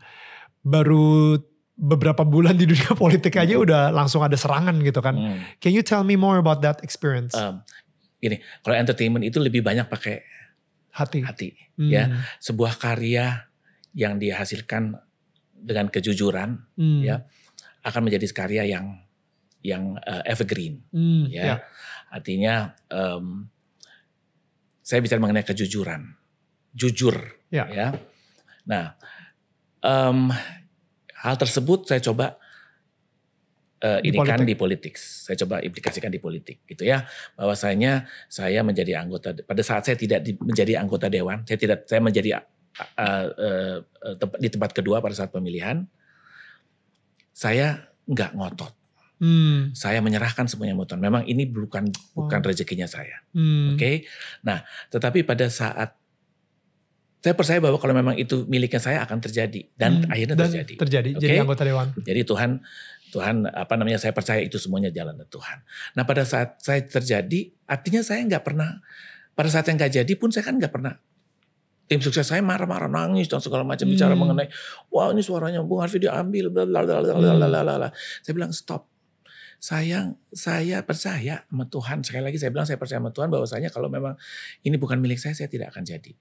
[0.61, 1.41] baru
[1.81, 5.17] beberapa bulan di dunia politik aja udah langsung ada serangan gitu kan.
[5.17, 5.37] Hmm.
[5.57, 7.33] Can you tell me more about that experience?
[7.33, 7.65] Um,
[8.21, 10.21] gini, kalau entertainment itu lebih banyak pakai
[10.93, 11.25] hati.
[11.25, 11.49] hati.
[11.81, 11.89] Hmm.
[11.89, 12.03] ya.
[12.37, 13.49] Sebuah karya
[13.97, 14.93] yang dihasilkan
[15.57, 17.01] dengan kejujuran Hmm.
[17.01, 17.25] ya
[17.81, 19.01] akan menjadi karya yang
[19.65, 20.85] yang uh, evergreen.
[20.93, 21.25] Hmm.
[21.33, 21.43] ya.
[21.43, 21.55] Ya.
[22.13, 23.49] Artinya em,
[24.85, 26.13] saya bicara mengenai kejujuran,
[26.75, 27.15] jujur,
[27.49, 27.95] Ya.
[28.67, 28.99] Nah,
[29.79, 30.27] em,
[31.21, 32.37] hal tersebut saya coba
[33.81, 34.45] eh, Di ini kan politik.
[34.45, 34.93] di politik.
[34.97, 37.05] Saya coba implikasikan di politik, gitu ya.
[37.33, 42.01] Bahwasanya saya menjadi anggota pada saat saya tidak di- menjadi anggota dewan, saya tidak saya
[42.01, 42.41] menjadi eh,
[43.01, 45.85] eh, eh, tempat- di tempat kedua pada saat pemilihan,
[47.31, 48.73] saya nggak ngotot.
[49.21, 49.69] Hmm.
[49.77, 50.97] Saya menyerahkan semuanya Tuhan.
[50.97, 52.47] Memang ini bukan bukan Wow.
[52.49, 53.21] rezekinya saya.
[53.37, 53.77] Hmm.
[53.77, 54.09] Oke.
[54.41, 55.93] Nah, tetapi pada saat
[57.21, 60.73] saya percaya bahwa kalau memang itu miliknya saya akan terjadi dan hmm, akhirnya dan terjadi.
[60.73, 61.21] Terjadi okay?
[61.21, 61.87] jadi anggota dewan.
[62.01, 62.51] Jadi Tuhan
[63.13, 65.57] Tuhan apa namanya saya percaya itu semuanya jalan Tuhan.
[65.93, 68.81] Nah pada saat saya terjadi artinya saya nggak pernah
[69.37, 70.97] pada saat yang nggak jadi pun saya kan nggak pernah
[71.85, 73.93] tim sukses saya marah-marah nangis dan segala macam hmm.
[73.93, 74.47] bicara mengenai
[74.89, 77.51] wah ini suaranya Bung Harfi diambil bla bla bla bla bla hmm.
[77.53, 77.89] bla bla.
[78.25, 78.89] Saya bilang stop.
[79.61, 82.01] sayang saya percaya sama Tuhan.
[82.01, 84.17] Sekali lagi saya bilang saya percaya sama Tuhan bahwasanya kalau memang
[84.65, 86.17] ini bukan milik saya saya tidak akan jadi.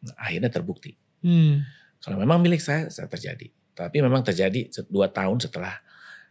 [0.00, 0.96] Nah, akhirnya terbukti.
[1.20, 1.64] Hmm.
[2.00, 3.52] Kalau memang milik saya, saya terjadi.
[3.76, 5.76] Tapi memang terjadi dua tahun setelah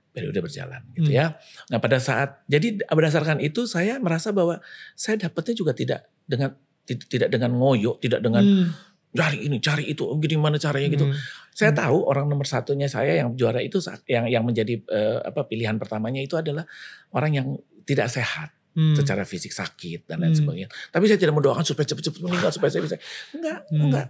[0.09, 1.17] periode berjalan, gitu Hmm.
[1.21, 1.25] ya.
[1.69, 4.57] Nah pada saat, jadi berdasarkan itu saya merasa bahwa
[4.97, 8.69] saya dapatnya juga tidak dengan ti- tidak dengan ngoyo, tidak dengan Hmm.
[9.13, 11.05] cari ini, cari itu, gimana caranya gitu.
[11.09, 11.17] Hmm.
[11.53, 11.79] Saya Hmm.
[11.85, 13.77] tahu orang nomor satunya saya yang juara itu
[14.09, 16.65] yang yang menjadi eh, apa pilihan pertamanya itu adalah
[17.13, 17.47] orang yang
[17.85, 18.93] tidak sehat Hmm.
[18.93, 20.39] secara fisik sakit dan lain Hmm.
[20.45, 20.69] sebagainya.
[20.93, 22.95] Tapi saya tidak mendoakan supaya cepat-cepat meninggal supaya saya bisa.
[23.33, 23.81] Enggak, Hmm.
[23.89, 24.07] enggak.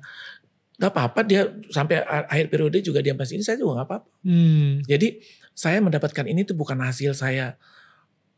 [0.79, 1.41] Enggak apa-apa dia
[1.71, 4.09] sampai akhir periode juga dia masih ini saya juga enggak apa-apa.
[4.23, 4.83] Hmm.
[4.83, 5.23] Jadi
[5.55, 7.55] saya mendapatkan ini tuh bukan hasil saya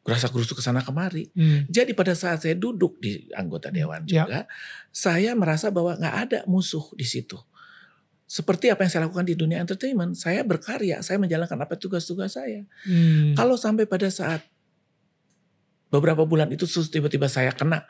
[0.02, 1.30] gerasa gerusuk ke sana kemari.
[1.38, 1.70] Hmm.
[1.70, 4.26] Jadi pada saat saya duduk di anggota dewan Ya.
[4.26, 4.40] juga,
[4.90, 7.38] saya merasa bahwa nggak ada musuh di situ.
[8.26, 12.64] Seperti apa yang saya lakukan di dunia entertainment, saya berkarya, saya menjalankan apa tugas-tugas saya.
[12.88, 13.36] Hmm.
[13.38, 14.42] Kalau sampai pada saat
[15.92, 17.84] beberapa bulan itu tiba-tiba saya kena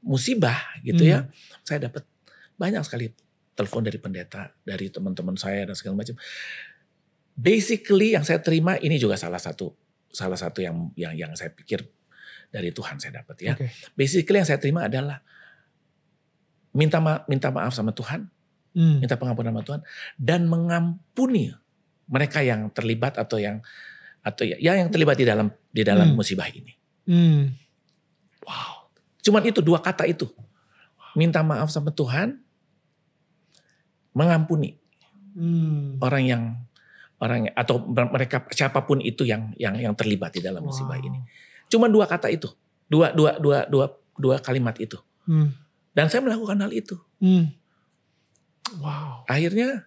[0.00, 0.56] musibah
[0.86, 1.10] gitu Hmm.
[1.10, 1.18] ya,
[1.66, 2.06] saya dapat
[2.54, 3.10] banyak sekali
[3.58, 6.14] telepon dari pendeta, dari teman-teman saya dan segala macam.
[7.34, 9.74] Basically yang saya terima ini juga salah satu
[10.08, 11.82] salah satu yang yang yang saya pikir
[12.48, 13.52] dari Tuhan saya dapat ya.
[13.58, 13.68] Oke.
[13.98, 15.20] Basically yang saya terima adalah
[16.74, 18.30] minta ma minta maaf sama Tuhan,
[18.78, 19.02] Hmm.
[19.02, 19.80] minta pengampunan sama Tuhan
[20.14, 21.50] dan mengampuni
[22.06, 23.58] mereka yang terlibat atau yang
[24.22, 26.16] atau ya, ya yang terlibat di dalam di dalam Hmm.
[26.18, 26.77] musibah ini.
[27.08, 27.56] Hmm.
[28.44, 28.92] Wow.
[29.24, 30.28] Cuman itu dua kata itu.
[31.16, 32.36] Minta maaf sama Tuhan,
[34.12, 34.76] mengampuni
[35.32, 35.96] Hmm.
[36.02, 36.42] orang yang
[37.18, 41.06] orang yang- atau mereka siapa pun itu yang yang yang terlibat di dalam musibah Wow.
[41.06, 41.18] ini.
[41.66, 42.50] Cuman dua kata itu.
[42.86, 44.98] Dua dua dua dua dua kalimat itu.
[45.24, 45.54] Hmm.
[45.92, 46.94] Dan saya melakukan hal itu.
[47.18, 47.50] Hmm.
[48.78, 49.24] Wow.
[49.26, 49.86] Akhirnya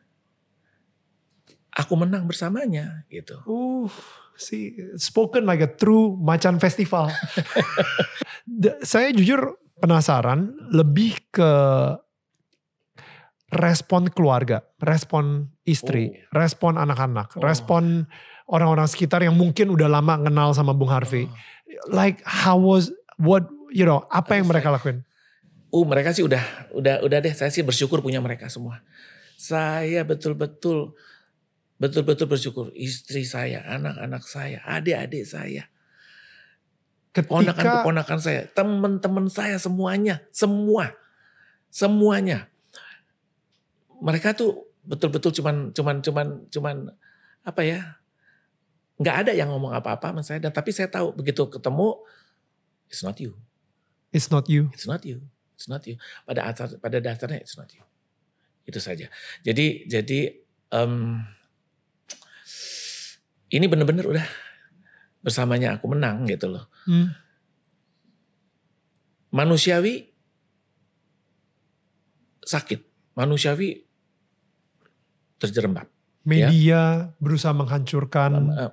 [1.71, 3.39] aku menang bersamanya gitu.
[3.47, 3.87] Uh,
[4.41, 7.07] see, spoken like a true macan festival.
[8.83, 11.51] Saya jujur penasaran lebih ke
[13.51, 16.39] respon keluarga, respon istri, Oh.
[16.39, 17.43] respon anak-anak, Oh.
[17.43, 18.07] respon
[18.47, 21.27] orang-orang sekitar yang mungkin udah lama kenal sama Bung Harvey.
[21.27, 21.35] Oh.
[21.91, 25.03] Like how was what you know apa yang mereka lakuin?
[25.71, 26.43] Uh, mereka sih udah
[26.75, 27.31] udah udah deh.
[27.31, 28.83] Saya sih bersyukur punya mereka semua.
[29.39, 30.95] Saya betul-betul
[31.81, 35.65] betul-betul bersyukur istri saya, anak-anak saya, adik-adik saya,
[37.11, 40.95] Ketika ponakan-keponakan saya, teman-teman saya semuanya, semua,
[41.67, 42.47] semuanya.
[43.99, 46.75] Mereka tuh betul-betul cuman cuman cuman cuman
[47.43, 47.99] apa ya?
[49.01, 51.97] nggak ada yang ngomong apa-apa sama saya dan tapi saya tahu begitu ketemu
[52.85, 53.33] it's not you.
[54.13, 54.69] it's not you.
[54.69, 55.25] It's not you.
[55.57, 55.97] It's not you.
[56.23, 57.81] Pada asar, pada dasarnya it's not you.
[58.63, 59.09] Itu saja.
[59.41, 60.37] Jadi jadi
[60.69, 61.17] em,
[63.51, 64.27] ini benar-benar udah
[65.21, 66.65] bersamanya aku menang gitu loh.
[66.87, 67.13] Hmm.
[69.31, 70.11] Manusiawi
[72.41, 73.85] sakit, manusiawi
[75.39, 75.87] terjerembab.
[76.21, 78.31] Media berusaha menghancurkan.
[78.55, 78.71] Eh,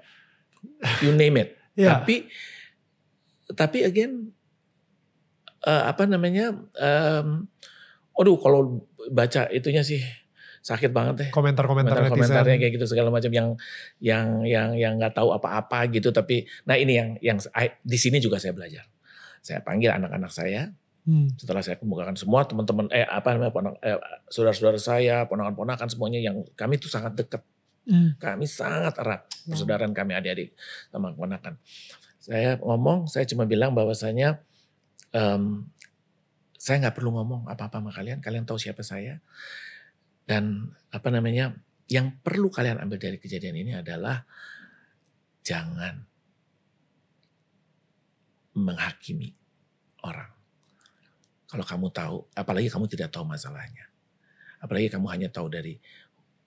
[1.05, 1.51] you name it.
[1.79, 2.03] Ya.
[2.03, 2.26] Tapi
[3.55, 4.35] tapi again
[5.62, 6.59] eh, apa namanya?
[6.74, 7.47] em,
[8.18, 8.83] aduh kalau
[9.14, 10.03] baca itunya sih
[10.68, 11.28] sakit banget deh.
[11.32, 12.12] komentar-komentar netizen.
[12.12, 13.48] Komentar-komentarnya kayak gitu segala macam yang
[14.04, 17.38] yang yang yang nggak tahu apa-apa gitu tapi nah ini yang yang
[17.80, 18.84] di sini juga saya belajar.
[19.40, 20.68] Saya panggil anak-anak saya,
[21.08, 21.32] Hmm.
[21.40, 23.96] Setelah saya kemukakan semua teman-teman eh apa namanya ponak, eh,
[24.28, 27.40] saudara-saudara saya, ponakan-ponakan semuanya yang kami itu sangat dekat.
[27.88, 28.12] Hmm.
[28.20, 30.52] Kami sangat erat persaudaraan kami adik-adik
[30.92, 31.56] sama ponakan.
[32.20, 34.44] Saya ngomong, saya cuma bilang bahwasanya
[35.16, 35.64] um,
[36.60, 39.24] saya nggak perlu ngomong apa-apa sama kalian, kalian tahu siapa saya.
[40.29, 41.57] Dan apa namanya,
[41.89, 44.29] yang perlu kalian ambil dari kejadian ini adalah
[45.41, 46.05] jangan
[48.53, 49.33] menghakimi
[50.05, 50.29] orang.
[51.49, 53.89] Kalau kamu tahu, apalagi kamu tidak tahu masalahnya.
[54.61, 55.81] Apalagi kamu hanya tahu dari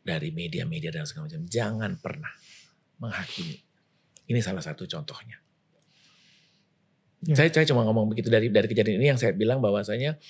[0.06, 1.42] dari media-media dan segala macam.
[1.50, 2.34] Jangan pernah
[3.02, 3.58] menghakimi.
[4.30, 5.42] Ini salah satu contohnya.
[7.26, 7.34] Ya.
[7.34, 10.22] Saya saya cuma ngomong begitu dari dari kejadian ini yang saya bilang bahwasanya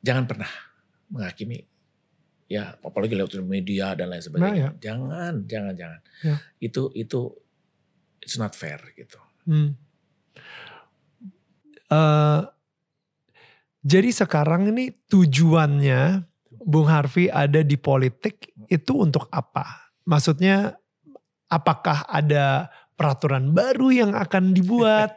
[0.00, 0.48] jangan pernah
[1.12, 1.68] menghakimi
[2.50, 4.50] ya apalagi lewat media dan lain sebagainya.
[4.50, 4.82] Nah, ya.
[4.82, 6.00] Jangan, jangan, jangan.
[6.26, 6.36] Ya.
[6.58, 7.30] Itu itu
[8.18, 9.22] it's not fair gitu.
[9.46, 9.78] Hmm.
[11.86, 12.50] Uh,
[13.86, 16.26] jadi sekarang ini tujuannya
[16.60, 19.94] Bung Harvey ada di politik itu untuk apa?
[20.04, 20.74] Maksudnya
[21.48, 22.68] apakah ada
[23.00, 25.16] peraturan baru yang akan dibuat?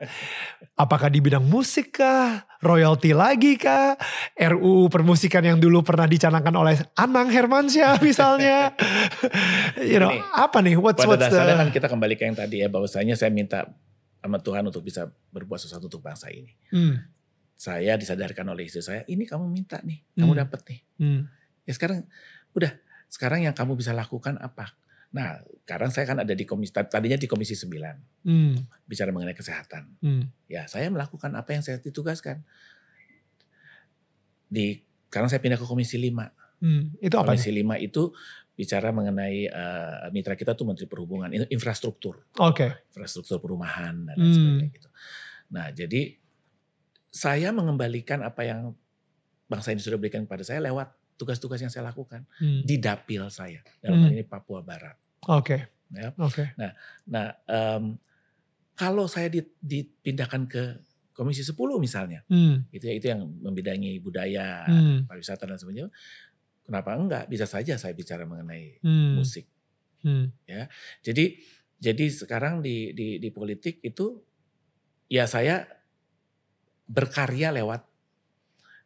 [0.80, 2.48] Apakah di bidang musik kah?
[2.64, 4.00] Royalti lagi kah?
[4.40, 8.72] RUU permusikan yang dulu pernah dicanangkan oleh Anang Hermansyah misalnya.
[9.84, 10.80] you know, ini, apa nih?
[10.80, 11.62] What's, pada what's dasarnya the...
[11.68, 13.68] kan kita kembali ke yang tadi ya, bahwasanya saya minta
[14.24, 16.56] sama Tuhan untuk bisa berbuat sesuatu untuk bangsa ini.
[16.72, 17.04] Hmm.
[17.60, 20.42] Saya disadarkan oleh istri saya, ini kamu minta nih, kamu hmm.
[20.48, 20.80] dapat nih.
[21.04, 21.22] Hmm.
[21.68, 22.08] Ya sekarang,
[22.56, 22.72] udah,
[23.12, 24.72] sekarang yang kamu bisa lakukan apa?
[25.14, 28.26] Nah, sekarang saya kan ada di komisi tadinya di komisi 9.
[28.26, 28.58] Hmm.
[28.90, 30.02] Bicara mengenai kesehatan.
[30.02, 30.28] Hmm.
[30.50, 32.42] Ya, saya melakukan apa yang saya ditugaskan.
[34.50, 36.66] Di sekarang saya pindah ke komisi 5.
[36.66, 36.98] Hmm.
[36.98, 37.38] Itu apa?
[37.38, 37.62] Komisi nih?
[37.62, 38.04] 5 itu
[38.54, 42.26] bicara mengenai uh, mitra kita tuh Menteri Perhubungan, infrastruktur.
[42.42, 42.58] Oke.
[42.58, 42.72] Okay.
[42.94, 44.34] Infrastruktur perumahan dan hmm.
[44.34, 44.90] sebagainya gitu.
[45.54, 46.18] Nah, jadi
[47.14, 48.74] saya mengembalikan apa yang
[49.46, 52.66] bangsa ini sudah berikan kepada saya lewat tugas-tugas yang saya lakukan hmm.
[52.66, 54.06] di dapil saya dalam hmm.
[54.10, 54.98] hal ini Papua Barat.
[55.30, 55.40] Oke.
[55.40, 55.62] Okay.
[55.94, 56.10] Ya.
[56.18, 56.34] Oke.
[56.34, 56.48] Okay.
[56.58, 56.72] Nah,
[57.06, 57.96] nah um,
[58.74, 59.30] kalau saya
[59.62, 60.64] dipindahkan ke
[61.14, 62.74] Komisi 10 misalnya, hmm.
[62.74, 65.06] itu ya itu yang membidangi budaya, hmm.
[65.06, 65.94] pariwisata dan sebagainya.
[66.66, 67.30] Kenapa enggak?
[67.30, 69.22] Bisa saja saya bicara mengenai hmm.
[69.22, 69.46] musik.
[70.02, 70.34] Hmm.
[70.50, 70.74] Ya.
[71.06, 71.38] Jadi
[71.78, 74.26] jadi sekarang di di di politik itu
[75.06, 75.70] ya saya
[76.90, 77.86] berkarya lewat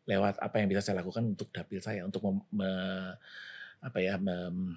[0.07, 2.71] lewat apa yang bisa saya lakukan untuk dapil saya untuk mem, me,
[3.83, 4.75] apa ya mem,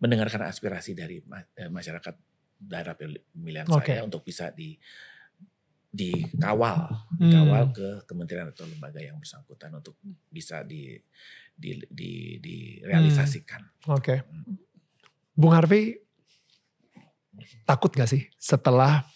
[0.00, 2.14] mendengarkan aspirasi dari eh, masyarakat
[2.60, 4.00] daerah pemilihan okay.
[4.00, 4.76] saya untuk bisa di
[5.90, 6.86] dikawal,
[7.18, 7.18] hmm.
[7.18, 9.98] dikawal ke kementerian atau lembaga yang bersangkutan untuk
[10.30, 10.94] bisa di
[11.50, 13.62] di di direalisasikan.
[13.84, 13.96] Hmm.
[13.98, 14.04] Oke.
[14.04, 14.18] Okay.
[14.22, 14.56] Hmm.
[15.34, 15.98] Bung Harvey
[17.64, 19.08] takut gak sih setelah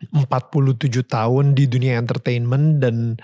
[0.00, 3.20] 47 tahun di dunia entertainment dan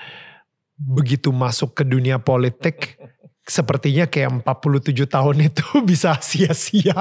[0.77, 3.01] begitu masuk ke dunia politik
[3.47, 6.99] sepertinya kayak 47 tahun itu bisa sia-sia.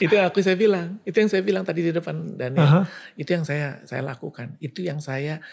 [0.00, 2.64] itu yang aku saya bilang, itu yang saya bilang tadi di depan Daniel.
[2.64, 2.84] Uh -huh.
[3.20, 4.56] Itu yang saya saya lakukan.
[4.58, 5.44] Itu yang saya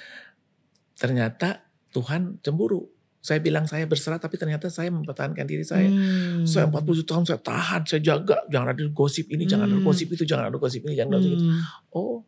[0.95, 2.87] ternyata Tuhan cemburu.
[3.19, 5.91] Saya bilang saya berserah tapi ternyata saya mempertahankan diri saya.
[5.91, 6.47] Hmm.
[6.47, 8.39] Saya 40 tahun saya tahan, saya jaga.
[8.47, 9.51] Jangan ada gosip ini, hmm.
[9.51, 11.47] jangan ada gosip itu, jangan ada gosip ini, jangan ada gosip itu.
[11.51, 11.59] Hmm.
[11.91, 12.23] Oh,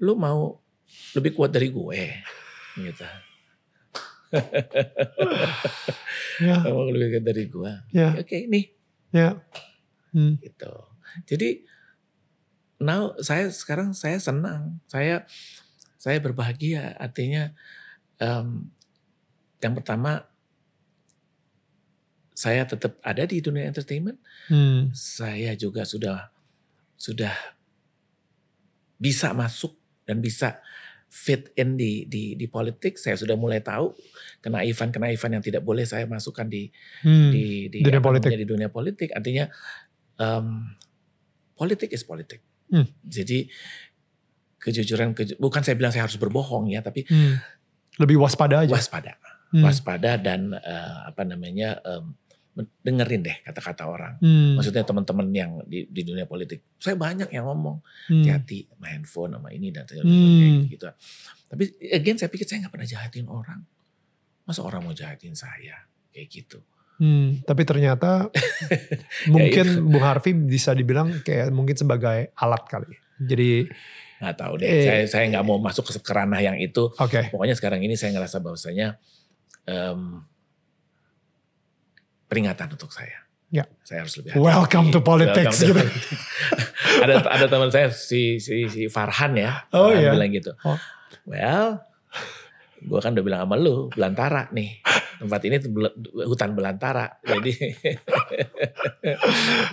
[0.00, 0.56] lu mau
[1.12, 2.00] lebih kuat dari gue.
[2.80, 3.27] Gitu
[6.42, 6.56] ya.
[6.64, 7.84] Kamu lebih dari gua.
[7.92, 8.12] Ya.
[8.14, 8.66] Oke, okay, nih.
[9.14, 9.40] Ya.
[10.12, 10.36] Hmm.
[10.40, 10.72] Gitu.
[11.24, 11.64] Jadi
[12.80, 14.80] now saya sekarang saya senang.
[14.86, 15.24] Saya
[15.96, 16.94] saya berbahagia.
[17.00, 17.52] Artinya
[18.20, 18.68] um,
[19.58, 20.28] yang pertama
[22.38, 24.20] saya tetap ada di dunia entertainment.
[24.46, 24.94] Hmm.
[24.94, 26.30] Saya juga sudah
[26.94, 27.34] sudah
[28.98, 29.74] bisa masuk
[30.06, 30.58] dan bisa
[31.08, 33.96] fit in di di di politik saya sudah mulai tahu
[34.44, 36.68] kena kenaifan kenaifan yang tidak boleh saya masukkan di
[37.00, 39.48] hmm, di di dunia politik di dunia politik artinya
[40.20, 40.68] um,
[41.56, 42.86] politik is politik hmm.
[43.00, 43.48] jadi
[44.60, 47.40] kejujuran keju, bukan saya bilang saya harus berbohong ya tapi hmm.
[48.04, 49.16] lebih waspada aja waspada
[49.56, 49.64] hmm.
[49.64, 52.12] waspada dan uh, apa namanya um,
[52.58, 54.14] dengerin deh kata-kata orang.
[54.18, 54.58] Hmm.
[54.58, 56.74] Maksudnya teman-teman yang di, di dunia politik.
[56.82, 57.78] Saya banyak yang ngomong
[58.10, 58.24] hmm.
[58.24, 60.66] hati-hati sama handphone sama ini dan hmm.
[60.72, 60.86] gitu.
[61.48, 63.60] Tapi again saya pikir saya nggak pernah jahatin orang.
[64.42, 66.58] Masa orang mau jahatin saya kayak gitu.
[66.98, 68.26] Hmm, tapi ternyata
[69.34, 72.90] mungkin ya Bung Harvey bisa dibilang kayak mungkin sebagai alat kali.
[73.22, 73.70] Jadi
[74.18, 74.66] nggak tahu deh.
[74.66, 76.90] Eh, saya saya nggak mau masuk ke ranah yang itu.
[76.98, 77.30] Okay.
[77.30, 78.98] Pokoknya sekarang ini saya ngerasa bahwasanya
[79.70, 80.26] um,
[82.28, 83.24] peringatan untuk saya.
[83.48, 83.64] Ya.
[83.80, 84.44] Saya harus lebih hati.
[84.44, 85.84] Welcome to politics Welcome gitu.
[87.04, 89.64] ada ada teman saya si si si Farhan ya.
[89.72, 90.12] Oh iya.
[90.12, 90.52] bilang gitu.
[90.68, 90.76] Oh.
[91.24, 91.80] Well,
[92.84, 94.78] gue kan udah bilang sama lu belantara nih
[95.18, 95.56] tempat ini
[96.22, 97.52] hutan belantara jadi,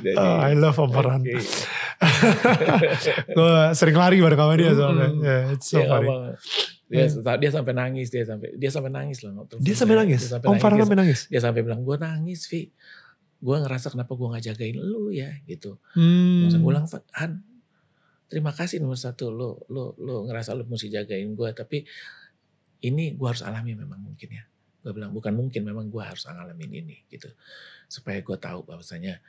[0.05, 1.37] jadi oh, I love Om Farhan okay.
[3.37, 5.21] gue sering lari bareng sama dia soalnya mm.
[5.21, 6.09] yeah, it's so yeah, funny
[6.85, 7.37] dia yeah.
[7.41, 10.21] dia sampai nangis dia sampai dia sampai nangis loh dia sampai nangis?
[10.21, 11.19] dia sampai Om Farhan sampai nangis?
[11.33, 12.69] Dia sampai bilang gue nangis Vi
[13.45, 15.77] gue ngerasa kenapa gue gak jagain lu ya gitu.
[15.93, 16.49] Hmm.
[16.49, 17.45] gue bilang Han
[18.25, 19.29] terima kasih nomor satu.
[19.29, 21.85] Lo lo lo ngerasa lo mesti jagain gue tapi
[22.85, 24.45] ini gue harus alami memang mungkin ya.
[24.81, 27.29] Gue bilang bukan mungkin memang gue harus ngalamin ini gitu.
[27.89, 29.21] Supaya gue tahu bahwasanya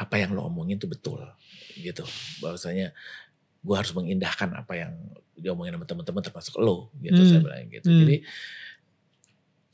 [0.00, 1.22] apa yang lo omongin itu betul
[1.74, 2.06] gitu.
[2.38, 2.94] Bahwasanya
[3.60, 4.92] gue harus mengindahkan apa yang
[5.36, 7.28] diomongin sama teman-teman termasuk lo gitu hmm.
[7.28, 8.00] saya bilang gitu hmm.
[8.04, 8.16] jadi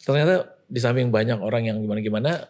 [0.07, 0.35] ternyata
[0.67, 2.47] di samping banyak orang yang gimana-gimana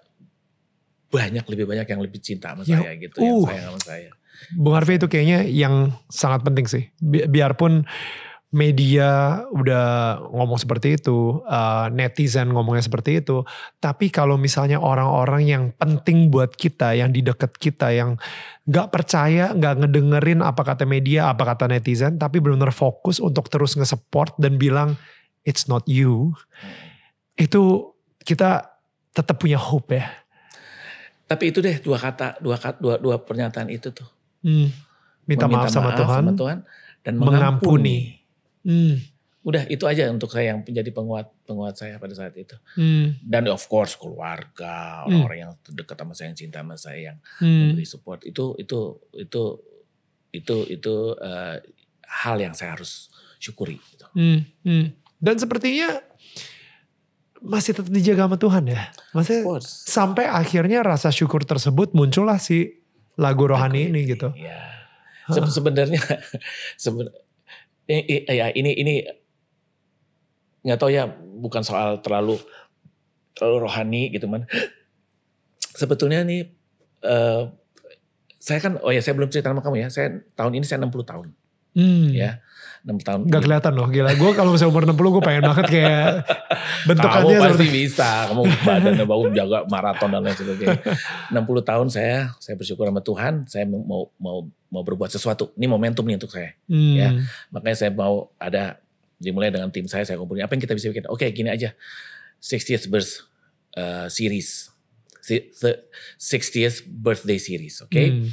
[1.08, 4.10] banyak lebih banyak yang lebih cinta sama ya, saya gitu uh, yang sayang sama saya
[4.52, 7.88] Bung Harvey itu kayaknya yang sangat penting sih Bi biarpun
[8.56, 13.44] media udah ngomong seperti itu, uh, netizen ngomongnya seperti itu,
[13.76, 18.16] tapi kalau misalnya orang-orang yang penting buat kita, yang di dekat kita, yang
[18.64, 23.76] gak percaya, gak ngedengerin apa kata media, apa kata netizen, tapi benar-benar fokus untuk terus
[23.76, 24.96] nge-support dan bilang
[25.44, 26.32] it's not you,
[27.36, 27.92] itu
[28.24, 28.80] kita
[29.12, 30.08] tetap punya hope ya.
[31.28, 34.08] Tapi itu deh dua kata, dua kata, dua, dua pernyataan itu tuh.
[34.40, 34.72] Hmm.
[35.28, 36.58] Minta, maaf, sama, maaf Tuhan, sama Tuhan
[37.04, 37.36] dan mengampuni.
[37.36, 37.98] mengampuni
[38.66, 38.98] Hmm.
[39.46, 42.58] Udah itu aja untuk saya yang menjadi penguat penguat saya pada saat itu.
[42.74, 43.14] Hmm.
[43.22, 45.22] Dan of course keluarga, hmm.
[45.22, 47.78] orang-orang yang dekat sama saya, yang cinta sama saya, yang hmm.
[47.78, 49.42] memberi support itu itu itu
[50.34, 51.62] itu itu uh,
[52.02, 53.06] hal yang saya harus
[53.38, 53.78] syukuri.
[53.78, 54.06] Gitu.
[54.18, 54.40] Hmm.
[54.66, 54.86] Hmm.
[55.22, 56.02] Dan sepertinya
[57.38, 58.82] masih tetap dijaga sama Tuhan ya.
[59.14, 62.82] Masih sampai akhirnya rasa syukur tersebut muncullah si
[63.14, 64.28] lagu rohani lagu ini, ini gitu.
[64.34, 64.74] Ya.
[65.26, 66.02] Se sebenarnya
[66.82, 67.10] seben
[67.86, 68.94] ini, ya ini ini
[70.66, 71.06] nggak tahu ya
[71.38, 72.38] bukan soal terlalu
[73.38, 74.48] terlalu rohani gitu man.
[75.76, 76.50] Sebetulnya nih
[77.06, 77.52] uh,
[78.40, 79.88] saya kan oh ya saya belum cerita sama kamu ya.
[79.92, 81.26] Saya tahun ini saya 60 tahun.
[81.76, 82.08] Hmm.
[82.10, 82.40] Ya.
[82.86, 83.20] 6 tahun.
[83.26, 84.14] Gak kelihatan loh, gila.
[84.14, 86.06] Gue kalau misalnya umur 60 gue pengen banget kayak
[86.88, 87.34] bentukannya.
[87.34, 90.80] Kamu pasti bisa, kamu badannya bagus jaga maraton dan lain sebagainya.
[91.34, 95.50] 60 tahun saya, saya bersyukur sama Tuhan, saya mau mau mau berbuat sesuatu.
[95.58, 96.54] Ini momentum nih untuk saya.
[96.70, 96.94] Hmm.
[96.94, 97.08] Ya,
[97.50, 98.78] makanya saya mau ada
[99.18, 101.10] dimulai dengan tim saya, saya kumpulin apa yang kita bisa bikin.
[101.10, 101.74] Oke, gini aja.
[102.38, 103.26] 60th birth
[103.74, 104.70] uh, series.
[105.26, 107.90] 60th birthday series, oke?
[107.90, 108.14] Okay?
[108.14, 108.30] Hmm.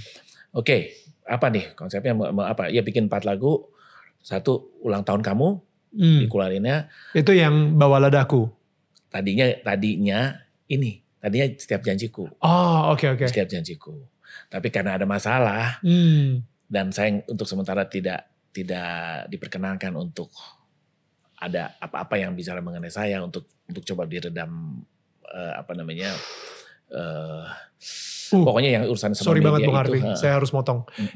[0.54, 0.82] Oke, okay,
[1.28, 2.14] apa nih konsepnya?
[2.48, 2.70] Apa?
[2.70, 3.68] Ya bikin empat lagu
[4.24, 5.60] satu ulang tahun kamu
[5.96, 6.20] hmm.
[6.28, 6.88] dikeluarinnya.
[7.16, 8.50] Itu yang bawa ladaku.
[9.12, 10.34] Tadinya tadinya
[10.72, 12.28] ini tadinya setiap janjiku.
[12.42, 13.18] Oh oke okay, oke.
[13.24, 13.28] Okay.
[13.30, 13.94] Setiap janjiku.
[14.50, 16.42] Tapi karena ada masalah hmm.
[16.70, 20.30] dan saya untuk sementara tidak tidak diperkenankan untuk
[21.44, 24.80] ada apa-apa yang bicara mengenai saya untuk untuk coba diredam
[25.28, 26.14] uh, apa namanya
[26.94, 27.46] uh,
[28.38, 30.86] uh, pokoknya yang urusan sama sorry banget Bung Harvey, uh, saya harus motong.
[30.96, 31.10] Uh,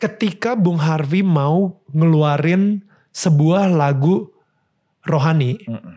[0.00, 4.30] ketika Bung Harvey mau ngeluarin sebuah lagu
[5.04, 5.94] rohani, mm -mm.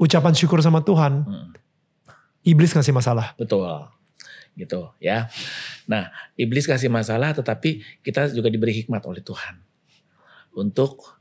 [0.00, 1.48] ucapan syukur sama Tuhan, mm.
[2.48, 3.36] iblis ngasih masalah.
[3.36, 3.68] Betul,
[4.58, 5.28] gitu ya.
[5.90, 9.60] Nah, iblis kasih masalah, tetapi kita juga diberi hikmat oleh Tuhan
[10.54, 11.18] untuk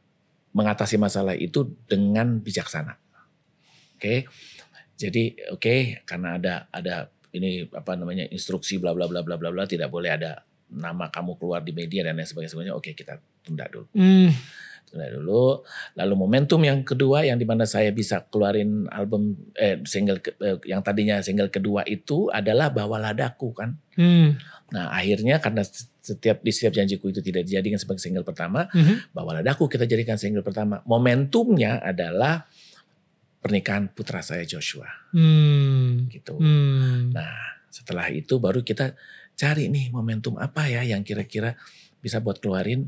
[0.54, 2.93] mengatasi masalah itu dengan bijaksana.
[3.97, 4.20] Oke, okay?
[4.95, 9.49] Jadi oke okay, karena ada ada ini apa namanya instruksi bla bla bla bla bla
[9.49, 13.69] bla tidak boleh ada nama kamu keluar di media dan lain sebagainya, oke kita tunda
[13.69, 13.85] dulu.
[13.93, 14.33] Hmm.
[14.89, 15.61] Tunda dulu.
[15.97, 20.81] Lalu momentum yang kedua yang di mana saya bisa keluarin album eh single eh, yang
[20.81, 23.77] tadinya single kedua itu adalah Bawa Ladaku kan.
[23.93, 24.37] Hmm.
[24.73, 25.61] Nah akhirnya karena
[26.03, 29.13] setiap di setiap janjiku itu tidak dijadikan sebagai single pertama, hmm.
[29.13, 30.81] Bawa Ladaku kita jadikan single pertama.
[30.89, 32.49] Momentumnya adalah
[33.43, 34.87] pernikahan putra saya Joshua.
[35.11, 36.07] Hmm.
[36.07, 36.39] Gitu.
[36.39, 37.11] Hmm.
[37.11, 38.95] Nah setelah itu baru kita
[39.35, 41.57] cari nih momentum apa ya yang kira-kira
[41.99, 42.87] bisa buat keluarin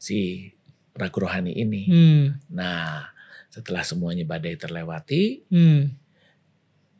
[0.00, 0.50] si
[0.96, 1.82] ragu rohani ini.
[1.88, 2.24] Hmm.
[2.52, 3.06] Nah,
[3.48, 5.82] setelah semuanya badai terlewati, hmm.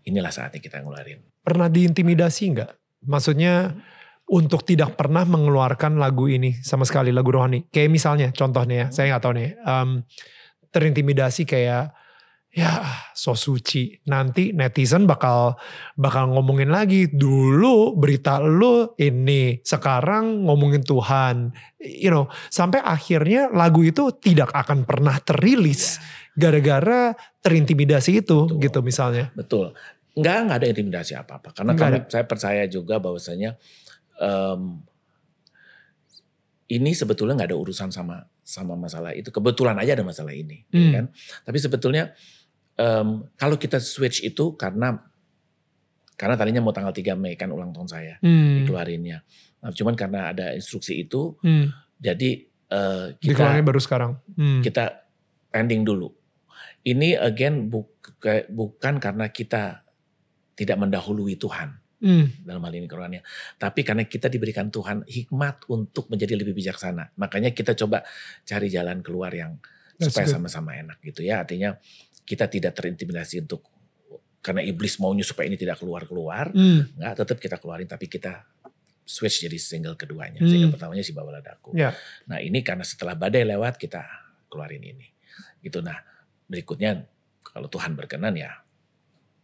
[0.09, 1.23] inilah saatnya kita ngeluarin.
[1.43, 2.71] Pernah diintimidasi nggak?
[3.09, 3.75] Maksudnya
[4.33, 7.69] untuk tidak pernah mengeluarkan lagu ini sama sekali lagu rohani.
[7.69, 9.89] Kayak misalnya, contohnya ya, saya nggak tahu nih, um,
[10.73, 11.93] terintimidasi kayak
[12.53, 12.85] ya
[13.17, 15.57] so suci nanti netizen bakal
[15.97, 21.49] bakal ngomongin lagi dulu berita lu ini sekarang ngomongin Tuhan
[21.81, 26.05] you know sampai akhirnya lagu itu tidak akan pernah terilis iya.
[26.37, 28.61] gara-gara terintimidasi itu betul.
[28.61, 29.73] gitu misalnya betul
[30.13, 33.57] nggak nggak ada intimidasi apa apa karena kami, saya percaya juga bahwasanya
[34.21, 34.85] um,
[36.69, 39.29] ini sebetulnya nggak ada urusan sama sama masalah itu.
[39.29, 40.93] Kebetulan aja ada masalah ini, ya hmm.
[40.93, 41.05] kan?
[41.45, 42.17] Tapi sebetulnya
[42.79, 45.01] um, kalau kita switch itu karena
[46.17, 48.63] karena tadinya mau tanggal 3 Mei kan ulang tahun saya hmm.
[48.63, 49.19] dikeluarinnya.
[49.63, 51.99] Nah, cuman karena ada instruksi itu, hmm.
[51.99, 52.31] jadi
[52.71, 54.13] uh, kita baru sekarang.
[54.39, 54.63] Hmm.
[54.63, 55.03] Kita
[55.51, 56.15] pending dulu.
[56.83, 59.87] Ini again buka, bukan karena kita
[60.59, 62.47] tidak mendahului Tuhan hmm.
[62.47, 63.25] dalam hal ini kerohanian.
[63.59, 67.15] Tapi karena kita diberikan Tuhan hikmat untuk menjadi lebih bijaksana.
[67.19, 68.03] Makanya kita coba
[68.43, 69.59] cari jalan keluar yang
[69.97, 71.47] That's supaya sama-sama enak gitu ya.
[71.47, 71.79] Artinya
[72.23, 73.67] kita tidak terintimidasi untuk
[74.43, 76.51] karena iblis maunya supaya ini tidak keluar-keluar.
[76.51, 76.91] Hmm.
[76.99, 78.43] Nggak, tetap kita keluarin tapi kita
[79.07, 80.43] switch jadi single keduanya.
[80.43, 80.51] Hmm.
[80.51, 81.79] Single pertamanya si Babaladaku.
[81.79, 81.95] Yeah.
[82.27, 84.03] Nah ini karena setelah badai lewat kita
[84.51, 85.07] keluarin ini.
[85.63, 85.99] Gitu nah
[86.51, 87.07] berikutnya
[87.47, 88.51] kalau Tuhan berkenan ya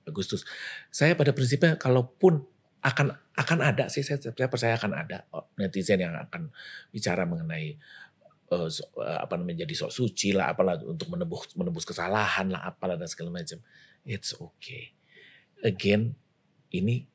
[0.08, 0.42] Agustus.
[0.90, 2.42] Saya pada prinsipnya kalaupun
[2.78, 5.26] akan akan ada sih saya, saya percaya akan ada
[5.58, 6.50] netizen yang akan
[6.90, 7.78] bicara mengenai
[8.52, 8.68] uh,
[9.20, 13.32] apa namanya jadi sok suci lah apalah untuk menebus menebus kesalahan lah apalah dan segala
[13.32, 13.60] macam.
[14.04, 14.96] It's okay.
[15.60, 16.16] Again
[16.72, 17.08] ini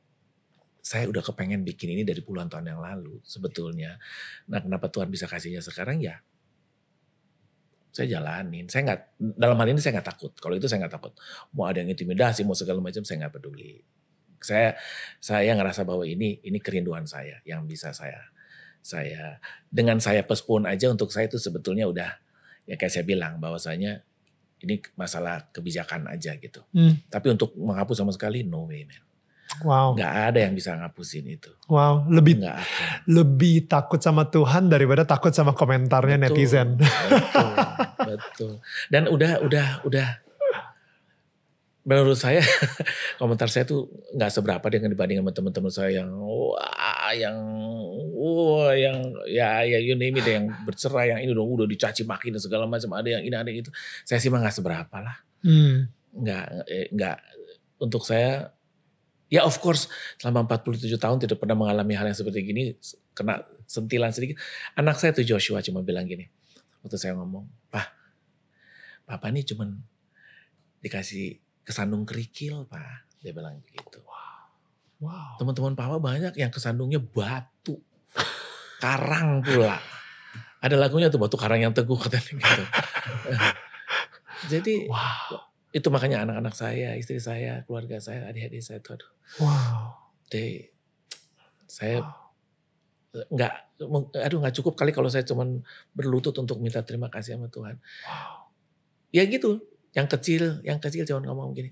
[0.84, 3.96] saya udah kepengen bikin ini dari puluhan tahun yang lalu sebetulnya.
[4.52, 6.20] Nah kenapa Tuhan bisa kasihnya sekarang ya
[7.94, 8.66] saya jalanin.
[8.68, 9.02] Saya nggak
[9.38, 10.34] dalam hal ini saya nggak takut.
[10.42, 11.14] Kalau itu saya nggak takut.
[11.54, 13.86] Mau ada yang intimidasi, mau segala macam saya nggak peduli.
[14.42, 14.74] Saya
[15.22, 18.33] saya ngerasa bahwa ini ini kerinduan saya yang bisa saya
[18.84, 19.40] saya
[19.72, 22.12] dengan saya postpone aja untuk saya itu sebetulnya udah
[22.68, 24.04] ya kayak saya bilang bahwasanya
[24.64, 26.64] ini masalah kebijakan aja gitu.
[26.76, 27.00] Hmm.
[27.08, 29.04] Tapi untuk menghapus sama sekali no way man.
[29.62, 29.94] Wow.
[29.94, 31.52] Gak ada yang bisa ngapusin itu.
[31.70, 32.58] Wow, lebih Gak
[33.06, 36.68] lebih takut sama Tuhan daripada takut sama komentarnya betul, netizen.
[36.80, 37.52] Betul,
[38.02, 38.54] betul.
[38.90, 40.08] Dan udah udah udah
[41.84, 42.40] menurut saya
[43.20, 47.38] komentar saya tuh nggak seberapa dengan dibanding sama teman-teman saya yang wah yang
[48.16, 52.32] wah yang ya ya you name it yang bercerai yang ini dong udah dicaci maki
[52.32, 53.72] dan segala macam ada yang ini ada yang itu
[54.08, 55.76] saya sih mah nggak seberapa lah hmm.
[56.24, 57.18] nggak eh, nggak
[57.84, 58.56] untuk saya
[59.34, 59.90] Ya of course
[60.22, 62.78] selama 47 tahun tidak pernah mengalami hal yang seperti gini.
[63.18, 64.38] Kena sentilan sedikit.
[64.78, 66.30] Anak saya tuh Joshua cuma bilang gini.
[66.86, 67.88] Waktu saya ngomong, Pak,
[69.10, 69.66] Papa ini cuma
[70.86, 73.20] dikasih kesandung kerikil Pak.
[73.24, 74.04] Dia bilang begitu.
[75.04, 75.36] Wow.
[75.40, 77.80] Teman-teman Papa banyak yang kesandungnya batu.
[78.80, 79.80] Karang pula.
[80.64, 82.64] Ada lagunya tuh batu karang yang teguh katanya gitu.
[84.52, 89.12] Jadi wow itu makanya anak-anak saya, istri saya, keluarga saya, adik-adik saya itu aduh.
[89.42, 89.98] Wow.
[90.30, 90.70] Deh,
[91.66, 92.06] saya
[93.10, 94.06] nggak, wow.
[94.22, 95.66] aduh nggak cukup kali kalau saya cuman
[95.98, 97.82] berlutut untuk minta terima kasih sama Tuhan.
[97.82, 98.54] Wow.
[99.10, 101.72] Ya gitu, yang kecil, yang kecil cuma ngomong gini.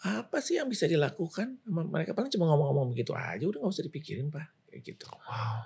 [0.00, 1.60] Apa sih yang bisa dilakukan?
[1.68, 5.06] Mereka paling cuma ngomong-ngomong begitu aja, udah nggak usah dipikirin pak, kayak gitu.
[5.12, 5.58] Wow.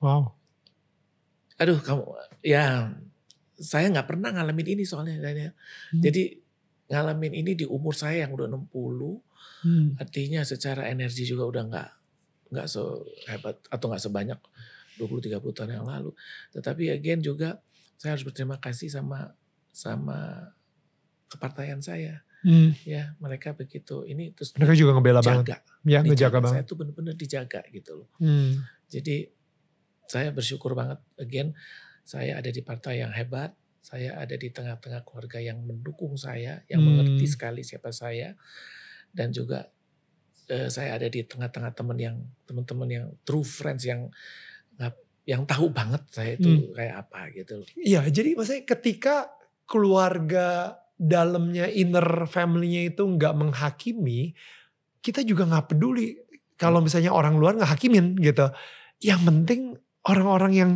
[0.00, 0.22] Wow.
[1.60, 2.04] Aduh kamu,
[2.40, 2.88] ya
[3.60, 5.52] saya nggak pernah ngalamin ini soalnya Daniel.
[5.92, 6.00] Hmm.
[6.00, 6.40] Jadi
[6.88, 8.72] ngalamin ini di umur saya yang udah 60.
[9.60, 9.92] Hmm.
[10.00, 11.90] Artinya secara energi juga udah nggak
[12.50, 14.40] nggak sehebat atau nggak sebanyak
[14.96, 16.16] 20 30 tahun yang lalu.
[16.56, 17.60] Tetapi again juga
[18.00, 19.36] saya harus berterima kasih sama
[19.68, 20.48] sama
[21.28, 22.24] kepartaian saya.
[22.40, 22.72] Hmm.
[22.88, 24.08] Ya, mereka begitu.
[24.08, 25.60] Ini terus mereka juga ngebela banget.
[25.84, 26.56] Ya, ngejaga banget.
[26.56, 28.08] Saya tuh benar-benar dijaga gitu loh.
[28.16, 28.64] Hmm.
[28.88, 29.28] Jadi
[30.08, 31.52] saya bersyukur banget again
[32.10, 36.82] saya ada di partai yang hebat, saya ada di tengah-tengah keluarga yang mendukung saya, yang
[36.82, 36.88] hmm.
[36.90, 38.34] mengerti sekali siapa saya,
[39.14, 39.70] dan juga
[40.50, 42.16] uh, saya ada di tengah-tengah teman yang
[42.50, 44.10] teman-teman yang true friends yang
[45.28, 46.72] yang tahu banget saya itu hmm.
[46.74, 47.62] kayak apa gitu.
[47.76, 49.14] Iya, jadi maksudnya ketika
[49.68, 54.34] keluarga dalamnya inner family-nya itu nggak menghakimi,
[55.00, 56.18] kita juga nggak peduli
[56.60, 58.52] kalau misalnya orang luar nggak hakimin gitu.
[59.00, 59.60] Yang penting
[60.04, 60.72] orang-orang yang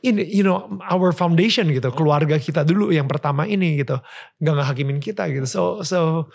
[0.00, 4.00] ini you know our foundation gitu keluarga kita dulu yang pertama ini gitu
[4.40, 6.30] nggak ngehakimin kita gitu so so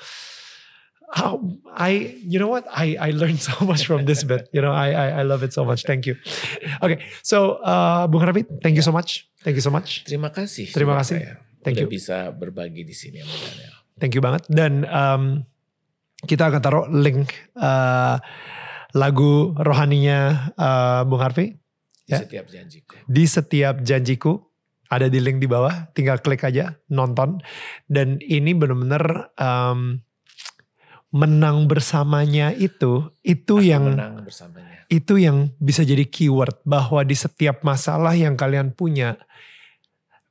[1.15, 1.39] how
[1.71, 2.67] I you know what?
[2.67, 5.55] I I learned so much from this bit you know I I, I love it
[5.55, 5.87] so much.
[5.87, 6.19] Thank you.
[6.83, 9.31] Okay so uh, Bung Raffi thank you so much.
[9.39, 10.03] Thank you so much.
[10.03, 10.75] Terima kasih.
[10.75, 11.23] Terima kasih.
[11.23, 11.33] saya.
[11.63, 11.95] thank Udah you.
[11.95, 13.23] bisa berbagi di sini
[13.97, 14.43] thank you banget.
[14.51, 15.47] Dan um,
[16.27, 18.19] kita akan taruh link uh,
[18.95, 21.55] lagu rohaninya uh, Bung Harvey
[22.05, 22.21] di ya.
[22.21, 22.93] setiap janjiku.
[23.07, 24.33] Di setiap janjiku.
[24.85, 27.41] Ada di link di bawah, tinggal klik aja nonton.
[27.89, 29.97] Dan ini benar-benar um,
[31.15, 34.83] menang bersamanya itu itu Aku yang menang bersamanya.
[34.91, 39.15] Itu yang bisa jadi keyword bahwa di setiap masalah yang kalian punya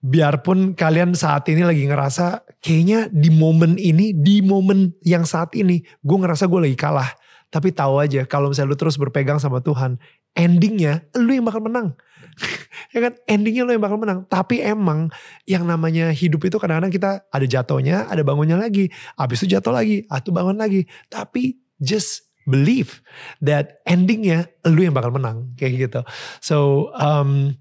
[0.05, 5.81] biarpun kalian saat ini lagi ngerasa kayaknya di momen ini di momen yang saat ini
[6.05, 7.09] gue ngerasa gue lagi kalah
[7.49, 9.97] tapi tahu aja kalau misalnya lu terus berpegang sama Tuhan
[10.35, 11.95] endingnya lu yang bakal menang.
[12.95, 15.11] ya kan endingnya lo yang bakal menang tapi emang
[15.47, 20.03] yang namanya hidup itu kadang-kadang kita ada jatuhnya ada bangunnya lagi habis itu jatuh lagi
[20.11, 23.01] atau bangun lagi tapi just believe
[23.39, 26.01] that endingnya lu yang bakal menang kayak gitu
[26.43, 27.55] so um,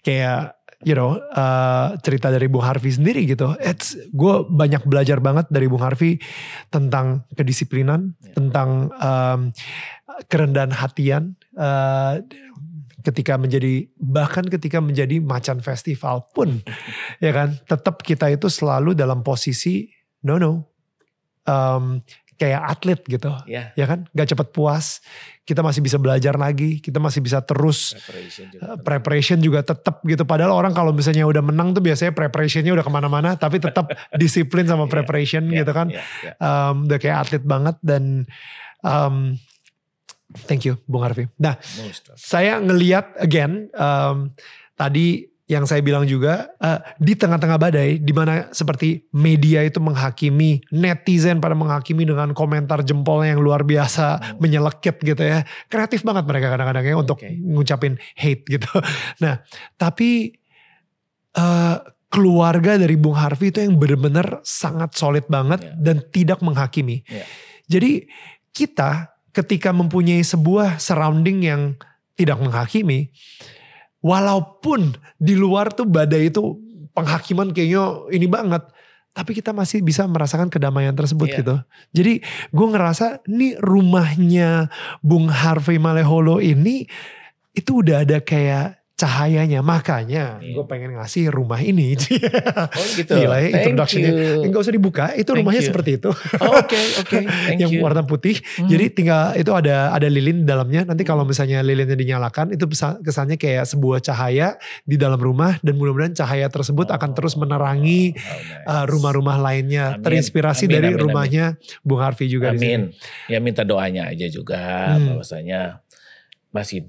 [0.00, 3.56] kayak you know uh, cerita dari Bung Harvey sendiri gitu.
[3.62, 6.20] It's gue banyak belajar banget dari Bung Harvey
[6.68, 8.34] tentang kedisiplinan, yeah.
[8.36, 9.40] tentang um,
[10.28, 11.36] kerendahan hatian.
[11.56, 12.20] Uh,
[13.06, 16.58] ketika menjadi bahkan ketika menjadi macan festival pun
[17.24, 19.86] ya kan tetap kita itu selalu dalam posisi
[20.26, 20.52] no no.
[21.46, 22.02] Um,
[22.36, 23.72] kayak atlet gitu yeah.
[23.78, 24.04] ya kan?
[24.12, 25.00] Gak cepet puas
[25.46, 30.02] kita masih bisa belajar lagi kita masih bisa terus preparation juga, uh, preparation juga tetap
[30.04, 30.26] gitu.
[30.26, 33.88] Padahal orang kalau misalnya udah menang tuh biasanya preparationnya udah ke mana-mana tapi tetap
[34.20, 35.86] disiplin sama iya, preparation yeah, gitu kan.
[35.88, 36.34] yeah, yeah.
[36.42, 38.26] Um, udah kayak atlet banget dan
[38.84, 39.38] um,
[40.44, 41.32] Thank you, Bung Harvey.
[41.40, 41.56] Nah,
[42.16, 44.36] saya ngeliat again um,
[44.76, 50.58] tadi yang saya bilang juga uh, di tengah-tengah badai, di mana seperti media itu menghakimi,
[50.74, 54.42] netizen pada menghakimi dengan komentar jempol yang luar biasa, hmm.
[54.42, 55.46] menyelekit gitu ya.
[55.70, 57.38] Kreatif banget mereka kadang-kadang ya untuk okay.
[57.38, 58.68] ngucapin hate gitu.
[59.22, 59.40] Nah,
[59.78, 60.34] tapi
[61.38, 61.78] uh,
[62.10, 65.78] keluarga dari Bung Harvey itu yang benar-benar sangat solid banget yeah.
[65.78, 67.06] dan tidak menghakimi.
[67.06, 67.26] Yeah.
[67.70, 68.10] Jadi
[68.50, 71.62] kita ketika mempunyai sebuah surrounding yang
[72.16, 73.12] tidak menghakimi,
[74.00, 76.56] walaupun di luar tuh badai itu
[76.96, 78.64] penghakiman kayaknya ini banget,
[79.12, 81.38] tapi kita masih bisa merasakan kedamaian tersebut yeah.
[81.44, 81.56] gitu.
[81.92, 82.12] Jadi
[82.48, 84.72] gue ngerasa nih rumahnya
[85.04, 86.88] Bung Harvey Maleholo ini
[87.52, 89.60] itu udah ada kayak cahayanya.
[89.60, 90.54] Makanya yeah.
[90.56, 91.92] gue pengen ngasih rumah ini.
[92.80, 93.12] oh gitu.
[93.12, 94.12] Gila ya introductionnya.
[94.40, 95.04] Enggak usah dibuka.
[95.12, 95.68] Itu Thank rumahnya you.
[95.68, 96.10] seperti itu.
[96.10, 96.66] Oke oh, oke.
[96.66, 97.22] Okay, okay.
[97.60, 97.84] Yang you.
[97.84, 98.40] warna putih.
[98.56, 98.72] Hmm.
[98.72, 100.88] Jadi tinggal itu ada ada lilin di dalamnya.
[100.88, 102.64] Nanti kalau misalnya lilinnya dinyalakan itu
[103.04, 104.56] kesannya kayak sebuah cahaya
[104.88, 105.60] di dalam rumah.
[105.60, 106.96] Dan mudah-mudahan cahaya tersebut oh.
[106.96, 108.64] akan terus menerangi oh, nice.
[108.64, 110.00] uh, rumah-rumah lainnya.
[110.00, 110.04] Amin.
[110.08, 111.84] Terinspirasi amin, dari amin, rumahnya amin.
[111.84, 112.56] Bung Harvey juga amin.
[112.56, 112.88] di sini.
[113.28, 114.96] Ya minta doanya aja juga.
[114.96, 115.20] Hmm.
[115.20, 115.84] Bahwasanya
[116.48, 116.88] masih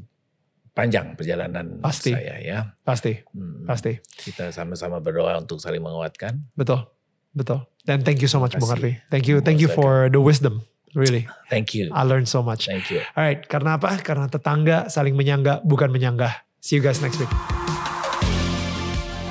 [0.77, 2.13] panjang perjalanan pasti.
[2.13, 2.59] saya ya.
[2.85, 3.65] Pasti, hmm.
[3.65, 3.97] pasti.
[3.97, 6.37] Kita sama-sama berdoa untuk saling menguatkan.
[6.53, 6.85] Betul,
[7.33, 7.65] betul.
[7.81, 9.01] Dan thank you so much Bung Harvey.
[9.09, 10.61] Thank you, thank you for the wisdom.
[10.93, 11.25] Really.
[11.49, 11.89] Thank you.
[11.93, 12.69] I learned so much.
[12.69, 13.01] Thank you.
[13.17, 13.97] Alright, karena apa?
[14.01, 16.45] Karena tetangga saling menyangga, bukan menyanggah.
[16.61, 17.29] See you guys next week.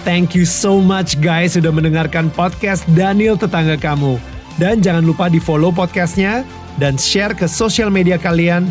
[0.06, 4.18] Thank you so much guys sudah mendengarkan podcast Daniel Tetangga Kamu.
[4.56, 6.46] Dan jangan lupa di follow podcastnya
[6.78, 8.70] dan share ke sosial media kalian